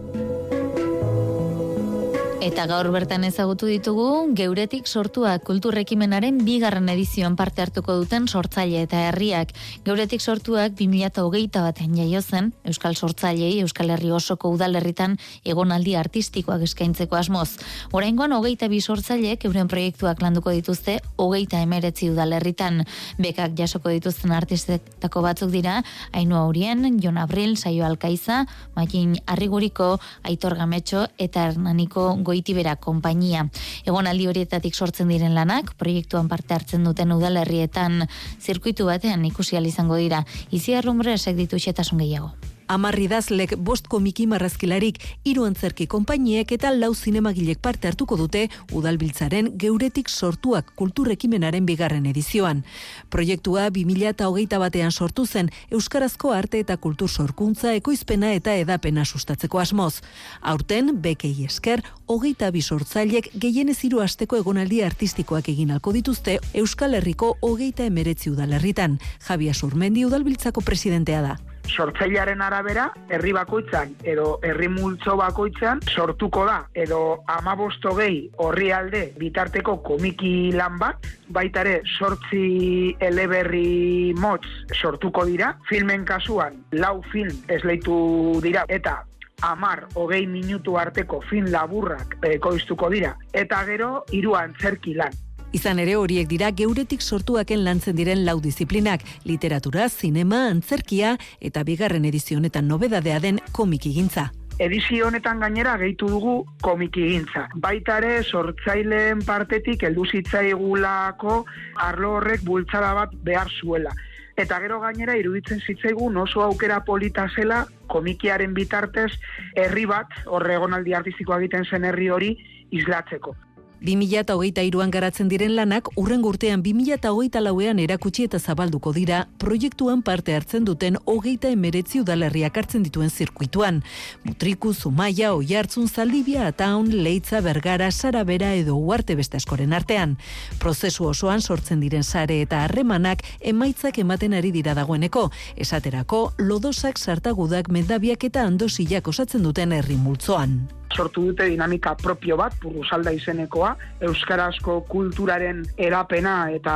Eta 2.39 2.63
gaur 2.71 2.87
bertan 2.87 3.25
ezagutu 3.27 3.67
ditugu, 3.67 4.29
geuretik 4.31 4.85
sortua 4.87 5.33
kulturrekimenaren 5.43 6.37
bigarren 6.47 6.87
edizioan 6.87 7.33
parte 7.35 7.59
hartuko 7.59 7.97
duten 7.99 8.29
sortzaile 8.31 8.85
eta 8.85 9.01
herriak. 9.09 9.49
Geuretik 9.83 10.23
sortuak 10.23 10.77
2008 10.79 11.59
batean 11.65 11.97
jaio 11.99 12.21
zen, 12.21 12.53
Euskal 12.63 12.95
Sortzailei 12.95 13.59
Euskal 13.59 13.91
Herri 13.91 14.13
osoko 14.15 14.53
udalerritan 14.55 15.17
egonaldi 15.43 15.97
artistikoak 15.99 16.63
eskaintzeko 16.63 17.17
asmoz. 17.19 17.57
Oraingoan 17.91 18.31
hogeita 18.31 18.71
bi 18.71 18.79
sortzaileek 18.79 19.43
euren 19.43 19.67
proiektuak 19.67 20.23
landuko 20.23 20.55
dituzte 20.55 21.01
hogeita 21.17 21.59
emeretzi 21.59 22.07
udalerritan. 22.13 22.85
Bekak 23.19 23.59
jasoko 23.59 23.91
dituzten 23.91 24.31
artistetako 24.31 25.25
batzuk 25.27 25.51
dira, 25.51 25.81
Ainua 26.13 26.45
Aurien, 26.47 26.87
Jon 27.03 27.19
Abril, 27.19 27.57
Saio 27.57 27.83
Alkaiza, 27.83 28.45
Makin 28.79 29.19
Arriguriko, 29.27 29.97
Aitor 30.23 30.55
Gametxo 30.55 31.03
eta 31.19 31.49
Hernaniko 31.49 32.07
goitibera 32.29 32.75
konpainia. 32.79 33.47
Egonaldi 33.85 34.29
horietatik 34.29 34.77
sortzen 34.77 35.11
diren 35.11 35.35
lanak, 35.37 35.73
proiektuan 35.81 36.29
parte 36.31 36.55
hartzen 36.57 36.85
duten 36.87 37.11
udalerrietan 37.17 38.05
zirkuitu 38.39 38.87
batean 38.89 39.25
ikusi 39.25 39.57
izango 39.59 39.97
dira. 39.97 40.23
Izia 40.51 40.81
rumbresek 40.85 41.35
ditu 41.35 41.59
xetasun 41.59 41.99
gehiago. 42.05 42.31
Amarridazlek 42.69 43.55
bost 43.65 43.87
komiki 43.89 44.27
marrazkilarik, 44.29 44.99
hiru 45.25 45.47
antzerki 45.47 45.87
konpainiek 45.89 46.51
eta 46.53 46.69
lau 46.69 46.91
zinemagilek 46.93 47.57
parte 47.65 47.89
hartuko 47.89 48.13
dute 48.19 48.43
udalbiltzaren 48.77 49.49
geuretik 49.57 50.09
sortuak 50.09 50.69
kulturrekimenaren 50.77 51.65
bigarren 51.65 52.05
edizioan. 52.05 52.61
Proiektua 53.09 53.71
2008 53.73 54.61
batean 54.61 54.91
sortu 54.91 55.25
zen 55.25 55.49
Euskarazko 55.71 56.31
arte 56.37 56.61
eta 56.61 56.77
kultur 56.77 57.09
sorkuntza 57.09 57.73
ekoizpena 57.73 58.35
eta 58.37 58.53
edapena 58.53 59.05
sustatzeko 59.05 59.65
asmoz. 59.65 60.03
Aurten, 60.41 60.93
bekei 61.01 61.33
esker, 61.49 61.81
hogeita 62.05 62.51
bi 62.53 62.61
sortzailek 62.61 63.33
gehienez 63.33 63.79
hiru 63.83 64.05
asteko 64.05 64.37
egonaldi 64.43 64.83
artistikoak 64.85 65.49
egin 65.49 65.73
alko 65.73 65.97
dituzte 65.97 66.37
Euskal 66.53 66.93
Herriko 66.93 67.35
hogeita 67.41 67.89
emeretzi 67.89 68.29
udalerritan. 68.29 68.99
Javier 69.25 69.55
Surmendi 69.57 70.05
udalbiltzako 70.05 70.61
presidentea 70.61 71.25
da 71.25 71.39
sortzailearen 71.67 72.41
arabera, 72.41 72.89
herri 73.09 73.33
bakoitzan 73.35 73.93
edo 74.03 74.39
herri 74.43 74.69
multzo 74.71 75.15
bakoitzan 75.19 75.81
sortuko 75.89 76.45
da. 76.47 76.63
Edo 76.73 77.23
amabosto 77.27 77.93
gehi 77.97 78.23
horri 78.37 78.71
alde 78.71 79.03
bitarteko 79.19 79.79
komiki 79.83 80.51
lan 80.55 80.79
bat, 80.79 81.09
baita 81.29 81.61
ere 81.65 81.81
sortzi 81.97 82.95
eleberri 82.99 84.13
motz 84.17 84.47
sortuko 84.73 85.25
dira, 85.25 85.53
filmen 85.69 86.05
kasuan 86.05 86.63
lau 86.71 86.99
film 87.11 87.45
esleitu 87.47 88.39
dira 88.43 88.65
eta 88.67 88.99
amar 89.41 89.85
hogei 89.95 90.25
minutu 90.27 90.77
arteko 90.77 91.21
film 91.29 91.47
laburrak 91.51 92.17
ekoiztuko 92.27 92.89
dira. 92.91 93.15
Eta 93.33 93.63
gero 93.65 94.03
hiru 94.11 94.35
antzerki 94.35 94.95
lan. 94.99 95.15
Izan 95.49 95.79
ere 95.81 95.95
horiek 95.97 96.27
dira 96.29 96.51
geuretik 96.53 97.01
sortuaken 97.01 97.63
lantzen 97.65 97.95
diren 97.97 98.19
lau 98.25 98.35
disiplinak, 98.41 99.01
literatura, 99.25 99.87
zinema, 99.89 100.43
antzerkia 100.51 101.15
eta 101.41 101.63
bigarren 101.65 102.05
edizionetan 102.05 102.67
nobedadea 102.69 103.17
den 103.23 103.39
komikigintza. 103.51 104.27
Edizio 104.59 105.07
honetan 105.07 105.39
gainera 105.41 105.73
gehitu 105.81 106.09
dugu 106.11 106.35
komikigintza. 106.61 107.47
Baita 107.55 107.97
ere 107.97 108.21
sortzaileen 108.23 109.23
partetik 109.25 109.87
heldu 109.87 110.05
zitzaigulako 110.05 111.39
arlo 111.87 112.13
horrek 112.19 112.45
bultzada 112.45 112.93
bat 112.93 113.17
behar 113.25 113.49
zuela. 113.49 113.95
Eta 114.37 114.59
gero 114.61 114.79
gainera 114.83 115.17
iruditzen 115.17 115.63
zitzaigun 115.65 116.17
oso 116.17 116.43
aukera 116.45 116.83
polita 116.85 117.25
zela 117.35 117.63
komikiaren 117.89 118.53
bitartez 118.53 119.09
herri 119.55 119.89
bat, 119.89 120.13
horre 120.27 120.59
egonaldi 120.59 120.93
artistikoa 120.93 121.41
egiten 121.41 121.65
zen 121.65 121.89
herri 121.89 122.13
hori, 122.13 122.35
islatzeko. 122.69 123.33
2008an 123.79 124.91
garatzen 124.91 125.29
diren 125.31 125.53
lanak 125.55 125.87
urren 125.95 126.23
urtean 126.27 126.61
2008 126.63 127.39
lauean 127.39 127.79
erakutsi 127.79 128.25
eta 128.27 128.39
zabalduko 128.39 128.91
dira 128.93 129.21
proiektuan 129.39 130.01
parte 130.03 130.35
hartzen 130.35 130.65
duten 130.67 130.97
hogeita 131.05 131.51
emeretzi 131.55 132.01
udalerriak 132.01 132.57
hartzen 132.57 132.83
dituen 132.83 133.09
zirkuituan. 133.09 133.81
Mutriku, 134.25 134.73
Zumaia, 134.73 135.33
Oiartzun, 135.33 135.87
Zaldibia, 135.87 136.47
Ataun, 136.47 136.89
Leitza, 137.03 137.41
Bergara, 137.41 137.91
Sarabera 137.91 138.53
edo 138.53 138.75
Uarte 138.75 139.15
beste 139.15 139.37
askoren 139.37 139.73
artean. 139.73 140.17
Prozesu 140.59 141.07
osoan 141.07 141.41
sortzen 141.41 141.79
diren 141.79 142.03
sare 142.03 142.41
eta 142.41 142.63
harremanak 142.65 143.23
emaitzak 143.39 143.99
ematen 144.03 144.33
ari 144.33 144.51
dira 144.51 144.75
dagoeneko. 144.75 145.29
Esaterako, 145.55 146.33
lodosak 146.37 146.99
sartagudak 146.99 147.69
mendabiak 147.69 148.27
eta 148.27 148.43
andosiak 148.43 149.07
osatzen 149.07 149.43
duten 149.43 149.71
herri 149.71 149.95
multzoan 149.95 150.59
sortu 150.95 151.25
dute 151.29 151.47
dinamika 151.49 151.95
propio 151.95 152.37
bat, 152.37 152.55
purrusalda 152.61 153.11
izenekoa, 153.15 153.73
euskarazko 154.09 154.81
kulturaren 154.89 155.63
erapena 155.77 156.35
eta 156.53 156.75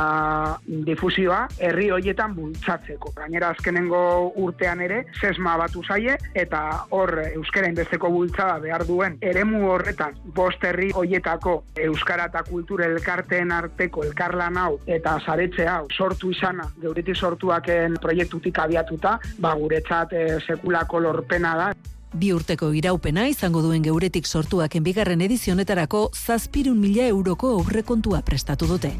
difusioa 0.86 1.44
herri 1.58 1.90
hoietan 1.94 2.34
bultzatzeko. 2.36 3.12
Gainera 3.16 3.50
azkenengo 3.54 4.32
urtean 4.44 4.80
ere, 4.84 5.04
sesma 5.20 5.56
batu 5.60 5.82
zaie, 5.84 6.16
eta 6.34 6.62
hor 6.94 7.16
euskara 7.26 7.70
inbesteko 7.72 8.10
bultzada 8.10 8.58
behar 8.62 8.86
duen 8.88 9.18
eremu 9.22 9.64
horretan, 9.70 10.16
bost 10.36 10.64
herri 10.64 10.90
hoietako 10.94 11.56
euskara 11.86 12.28
eta 12.30 12.44
kultura 12.48 12.86
elkarteen 12.90 13.52
arteko 13.54 14.04
elkarlan 14.04 14.58
hau 14.60 14.78
eta 14.86 15.16
zaretze 15.24 15.66
hau 15.68 15.86
sortu 15.92 16.30
izana, 16.34 16.68
geuretik 16.82 17.16
sortuaken 17.16 17.98
proiektutik 18.02 18.58
abiatuta, 18.58 19.18
ba 19.38 19.54
guretzat 19.58 20.12
e, 20.12 20.24
sekulako 20.46 21.00
lorpena 21.06 21.56
da. 21.58 21.72
Bi 22.14 22.30
urteko 22.30 22.68
iraupena 22.78 23.26
izango 23.26 23.60
duen 23.64 23.82
geuretik 23.82 24.28
sortuak 24.30 24.76
bigarren 24.86 25.24
edizionetarako 25.26 26.10
zazpirun 26.14 26.78
mila 26.78 27.08
euroko 27.10 27.50
aurrekontua 27.58 28.22
prestatu 28.22 28.68
dute. 28.70 28.92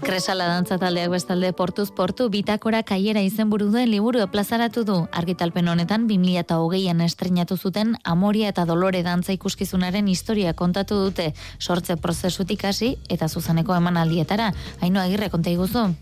Kresala 0.00 0.48
dantza 0.50 0.80
taldeak 0.82 1.12
bestalde 1.12 1.52
portuz 1.54 1.90
portu 1.94 2.26
bitakora 2.32 2.80
kaiera 2.82 3.22
izenburu 3.22 3.68
duen 3.70 3.90
liburu 3.92 4.26
plazaratu 4.32 4.82
du. 4.82 4.98
Argitalpen 5.12 5.68
honetan 5.70 6.08
2008an 6.10 7.04
estrenatu 7.06 7.56
zuten 7.56 7.94
Amoria 8.02 8.50
eta 8.50 8.66
Dolore 8.66 9.04
dantza 9.06 9.36
ikuskizunaren 9.36 10.08
historia 10.08 10.54
kontatu 10.58 10.98
dute 11.04 11.32
sortze 11.60 11.94
prozesutik 11.96 12.64
hasi 12.64 12.96
eta 13.08 13.28
zuzeneko 13.28 13.78
emanaldietara. 13.78 14.50
Haino 14.80 15.00
agirre 15.00 15.30
konta 15.30 15.54
iguzu. 15.54 15.92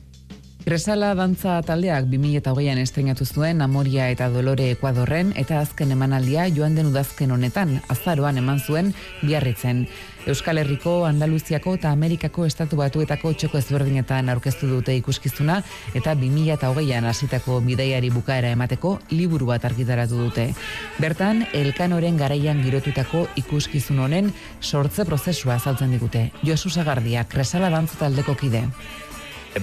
Kresala 0.58 1.12
dantza 1.14 1.60
taldeak 1.62 2.08
2008an 2.10 2.80
estrenatu 2.82 3.24
zuen 3.24 3.62
Amoria 3.62 4.08
eta 4.10 4.26
Dolore 4.28 4.66
Ekuadorren 4.74 5.30
eta 5.38 5.60
azken 5.62 5.94
emanaldia 5.94 6.48
joan 6.50 6.74
den 6.74 6.90
udazken 6.90 7.30
honetan, 7.30 7.76
azaroan 7.88 8.40
eman 8.42 8.58
zuen 8.58 8.90
biarritzen. 9.22 9.86
Euskal 10.26 10.58
Herriko, 10.58 11.06
Andaluziako 11.06 11.76
eta 11.78 11.94
Amerikako 11.94 12.44
estatu 12.44 12.76
batuetako 12.82 13.32
txoko 13.38 13.62
ezberdinetan 13.62 14.28
aurkeztu 14.34 14.66
dute 14.68 14.98
ikuskizuna 14.98 15.62
eta 15.94 16.16
2008an 16.18 17.06
hasitako 17.06 17.62
bidaiari 17.64 18.10
bukaera 18.10 18.50
emateko 18.58 18.98
liburu 19.14 19.52
bat 19.54 19.64
argitaratu 19.64 20.18
dute. 20.26 20.50
Bertan, 20.98 21.46
elkanoren 21.54 22.18
garaian 22.18 22.64
girotutako 22.66 23.28
ikuskizun 23.40 24.02
honen 24.08 24.34
sortze 24.60 25.06
prozesua 25.06 25.54
azaltzen 25.62 25.94
digute. 25.94 26.32
Josu 26.42 26.68
Sagardia, 26.68 27.28
Kresala 27.30 27.70
dantza 27.70 28.02
taldeko 28.02 28.34
kide. 28.34 28.66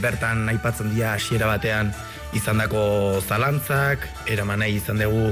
Bertan 0.01 0.47
aipatzen 0.49 0.93
dira 0.93 1.13
hasiera 1.13 1.47
batean 1.47 1.93
izandako 2.33 3.21
zalantzak, 3.27 4.07
eraman 4.27 4.59
nahi 4.59 4.79
izan 4.81 4.99
dugu 4.99 5.29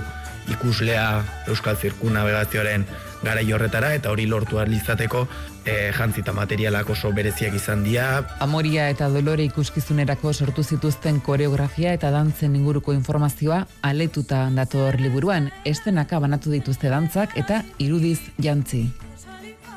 ikuslea 0.51 1.23
Euskal 1.47 1.77
Zirku 1.79 2.09
Navegazioaren 2.11 2.85
garai 3.23 3.45
horretara 3.55 3.93
eta 3.95 4.11
hori 4.11 4.25
lortu 4.27 4.59
ahal 4.59 4.73
izateko 4.75 5.23
e, 5.65 5.91
jantzi 5.95 6.21
eta 6.23 6.33
materialak 6.35 6.89
oso 6.91 7.11
bereziak 7.15 7.55
izan 7.55 7.85
dira. 7.87 8.23
Amoria 8.43 8.89
eta 8.91 9.07
Dolore 9.13 9.45
ikuskizunerako 9.47 10.33
sortu 10.33 10.63
zituzten 10.63 11.21
koreografia 11.23 11.93
eta 11.95 12.11
dantzen 12.11 12.57
inguruko 12.59 12.93
informazioa 12.93 13.63
aletuta 13.81 14.49
dator 14.55 14.99
liburuan, 14.99 15.51
estenaka 15.65 16.19
banatu 16.19 16.51
dituzte 16.51 16.91
dantzak 16.91 17.37
eta 17.39 17.63
irudiz 17.79 18.19
jantzi. 18.39 18.89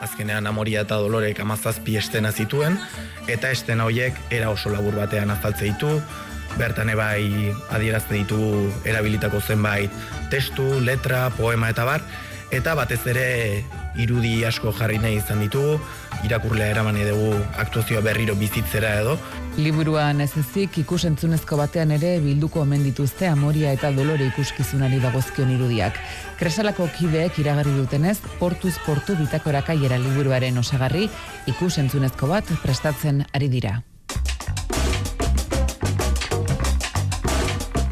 Azkenean 0.01 0.47
Amoria 0.47 0.83
eta 0.87 0.99
Dolorek 1.03 1.41
amazazpi 1.41 1.97
estena 1.97 2.33
zituen, 2.33 2.79
eta 3.29 3.51
estena 3.51 3.87
horiek 3.89 4.17
era 4.31 4.51
oso 4.51 4.71
labur 4.71 4.97
batean 4.99 5.31
azaltze 5.31 5.71
ditu, 5.71 5.91
bertan 6.57 6.91
ebai 6.93 7.53
adierazte 7.75 8.15
ditu 8.17 8.39
erabilitako 8.85 9.41
zenbait 9.41 9.93
testu, 10.31 10.81
letra, 10.81 11.29
poema 11.37 11.71
eta 11.73 11.85
bar, 11.89 12.05
eta 12.55 12.75
batez 12.79 13.03
ere 13.11 13.29
irudi 13.97 14.45
asko 14.45 14.73
jarri 14.77 14.99
nahi 15.03 15.19
izan 15.21 15.41
ditugu, 15.45 15.81
irakurlea 16.25 16.69
eraman 16.73 16.97
dugu 16.97 17.35
aktuazioa 17.59 18.01
berriro 18.01 18.35
bizitzera 18.35 18.95
edo. 19.01 19.17
Liburuan 19.57 20.21
ez 20.21 20.33
ezik 20.37 20.79
ikusentzunezko 20.83 21.57
batean 21.57 21.91
ere 21.97 22.19
bilduko 22.21 22.61
omen 22.61 22.85
dituzte 22.85 23.29
Amoria 23.29 23.73
eta 23.73 23.91
Dolore 23.93 24.27
ikuskizunari 24.27 25.01
dagozkion 25.01 25.51
irudiak. 25.57 25.99
Kresalako 26.39 26.89
kideek 26.99 27.39
iragarri 27.41 27.75
dutenez, 27.77 28.19
portuz 28.39 28.77
portu 28.87 29.17
bitakora 29.17 29.63
kaiera 29.63 29.99
liburuaren 29.99 30.59
osagarri 30.59 31.09
ikusentzunezko 31.47 32.33
bat 32.33 32.57
prestatzen 32.63 33.25
ari 33.33 33.49
dira. 33.49 33.79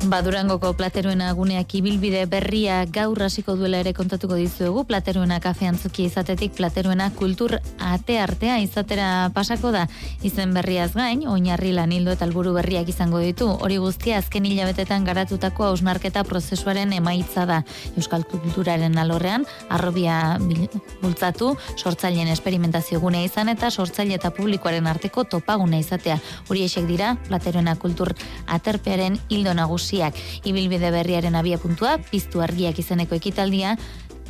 Badurangoko 0.05 0.75
plateruena 0.77 1.31
guneak 1.33 1.71
ibilbide 1.79 2.27
berria 2.29 2.83
gaur 2.93 3.23
hasiko 3.25 3.55
duela 3.57 3.79
ere 3.81 3.95
kontatuko 3.97 4.37
dizuegu. 4.37 4.83
Plateruena 4.85 5.39
kafe 5.41 5.67
antzuki 5.71 6.05
izatetik 6.05 6.53
plateruena 6.59 7.07
kultur 7.17 7.55
ate 7.81 8.19
artea 8.21 8.59
izatera 8.61 9.31
pasako 9.35 9.71
da. 9.73 9.87
Izen 10.23 10.53
berriaz 10.53 10.91
gain, 10.93 11.23
oinarri 11.29 11.73
lan 11.73 11.93
hildo 11.93 12.13
eta 12.13 12.27
alburu 12.29 12.53
berriak 12.57 12.89
izango 12.93 13.23
ditu. 13.23 13.49
Hori 13.49 13.79
guztia 13.81 14.19
azken 14.21 14.45
hilabetetan 14.45 15.07
garatutako 15.09 15.71
hausnarketa 15.71 16.25
prozesuaren 16.29 16.93
emaitza 16.93 17.47
da. 17.49 17.63
Euskal 17.97 18.27
kulturaren 18.29 18.99
alorrean, 19.01 19.49
arrobia 19.71 20.37
bultzatu, 21.01 21.55
sortzaileen 21.77 22.29
esperimentazio 22.35 23.01
gune 23.01 23.25
izan 23.25 23.49
eta 23.53 23.71
sortzaile 23.71 24.21
eta 24.21 24.35
publikoaren 24.37 24.87
arteko 24.87 25.25
topagune 25.25 25.81
izatea. 25.81 26.21
Hori 26.51 26.69
esek 26.69 26.87
dira, 26.91 27.15
plateruena 27.29 27.77
kultur 27.81 28.13
aterpearen 28.47 29.19
hildo 29.31 29.55
nagusiak. 29.95 30.15
Ibilbide 30.45 30.91
berriaren 30.91 31.37
abia 31.37 31.59
puntua, 31.59 31.99
piztu 31.99 32.41
argiak 32.43 32.79
izeneko 32.79 33.15
ekitaldia, 33.15 33.77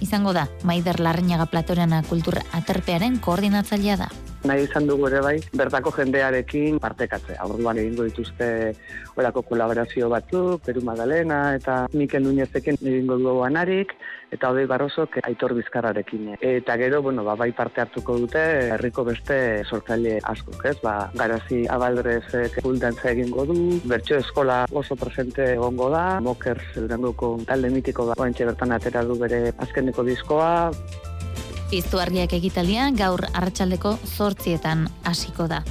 izango 0.01 0.33
da, 0.33 0.49
Maider 0.65 1.01
Larreñaga 1.01 1.47
Plateruena 1.47 2.03
kultur 2.03 2.39
aterpearen 2.53 3.19
koordinatzailea 3.21 3.97
da. 3.97 4.09
nahi 4.45 4.67
izan 4.67 4.85
dugu 4.85 5.07
ere 5.09 5.23
bai, 5.25 5.39
bertako 5.57 5.91
jendearekin 5.97 6.77
partekatzea. 6.77 7.47
Orduan 7.49 7.79
egingo 7.81 8.05
dituzte 8.05 8.75
orako 9.17 9.41
kolaborazio 9.49 10.11
batzuk, 10.13 10.61
Peru 10.67 10.83
Madalena 10.85 11.55
eta 11.57 11.87
Mikel 11.95 12.27
Nuñezekin 12.27 12.77
egingo 12.77 13.17
dugu 13.17 13.41
anarik, 13.47 13.95
eta 14.33 14.51
Odei 14.51 14.67
Barrosok 14.67 15.19
Aitor 15.23 15.55
Bizkarrarekin. 15.55 16.35
Eta 16.41 16.77
gero, 16.81 17.03
bueno, 17.03 17.25
ba, 17.25 17.37
bai 17.37 17.53
parte 17.53 17.83
hartuko 17.85 18.19
dute 18.25 18.43
herriko 18.75 19.05
beste 19.05 19.39
sortzaile 19.65 20.19
askok, 20.23 20.65
ez? 20.71 20.77
Ba, 20.83 21.11
garazi 21.15 21.65
abaldrezek 21.71 22.61
kultantza 22.63 23.11
egingo 23.13 23.47
du, 23.51 23.59
bertso 23.85 24.19
eskola 24.21 24.65
oso 24.73 24.97
presente 24.97 25.53
egongo 25.55 25.91
da, 25.95 26.21
Mokers 26.25 26.75
Durangoko 26.77 27.37
talde 27.47 27.71
mitiko 27.71 28.09
da, 28.11 28.19
oantxe 28.19 28.49
bertan 28.51 28.75
atera 28.77 29.05
du 29.05 29.19
bere 29.21 29.51
azkeneko 29.59 30.07
diskoa, 30.07 30.71
Piztu 31.75 31.99
argiak 31.99 32.31
ekitaldia 32.37 32.91
gaur 32.95 33.25
arratsaldeko 33.33 33.97
zortzietan 34.05 34.87
hasiko 35.11 35.49
da. 35.51 35.65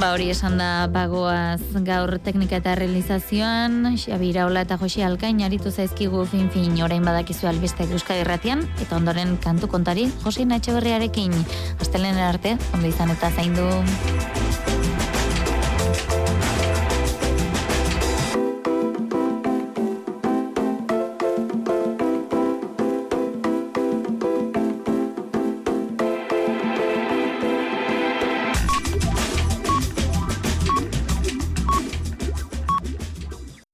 Ba 0.00 0.14
hori 0.14 0.30
esan 0.32 0.54
da 0.56 0.86
bagoaz 0.88 1.60
gaur 1.84 2.14
teknika 2.24 2.56
eta 2.62 2.72
realizazioan, 2.78 3.98
Xabi 4.00 4.30
Iraola 4.32 4.62
eta 4.64 4.78
Josi 4.80 5.04
Alkain 5.04 5.42
aritu 5.44 5.68
zaizkigu 5.68 6.24
fin 6.24 6.48
fin 6.54 6.80
orain 6.80 7.04
badakizu 7.04 7.50
albistek 7.52 7.92
Euskadi 7.92 8.24
Irratian 8.24 8.64
eta 8.80 8.96
ondoren 8.96 9.36
kantu 9.44 9.68
kontari 9.68 10.08
Josi 10.24 10.48
Etxeberriarekin. 10.48 11.36
Astelenen 11.84 12.24
arte, 12.32 12.56
ondo 12.72 12.88
izan 12.88 13.12
eta 13.12 13.28
zaindu. 13.28 13.68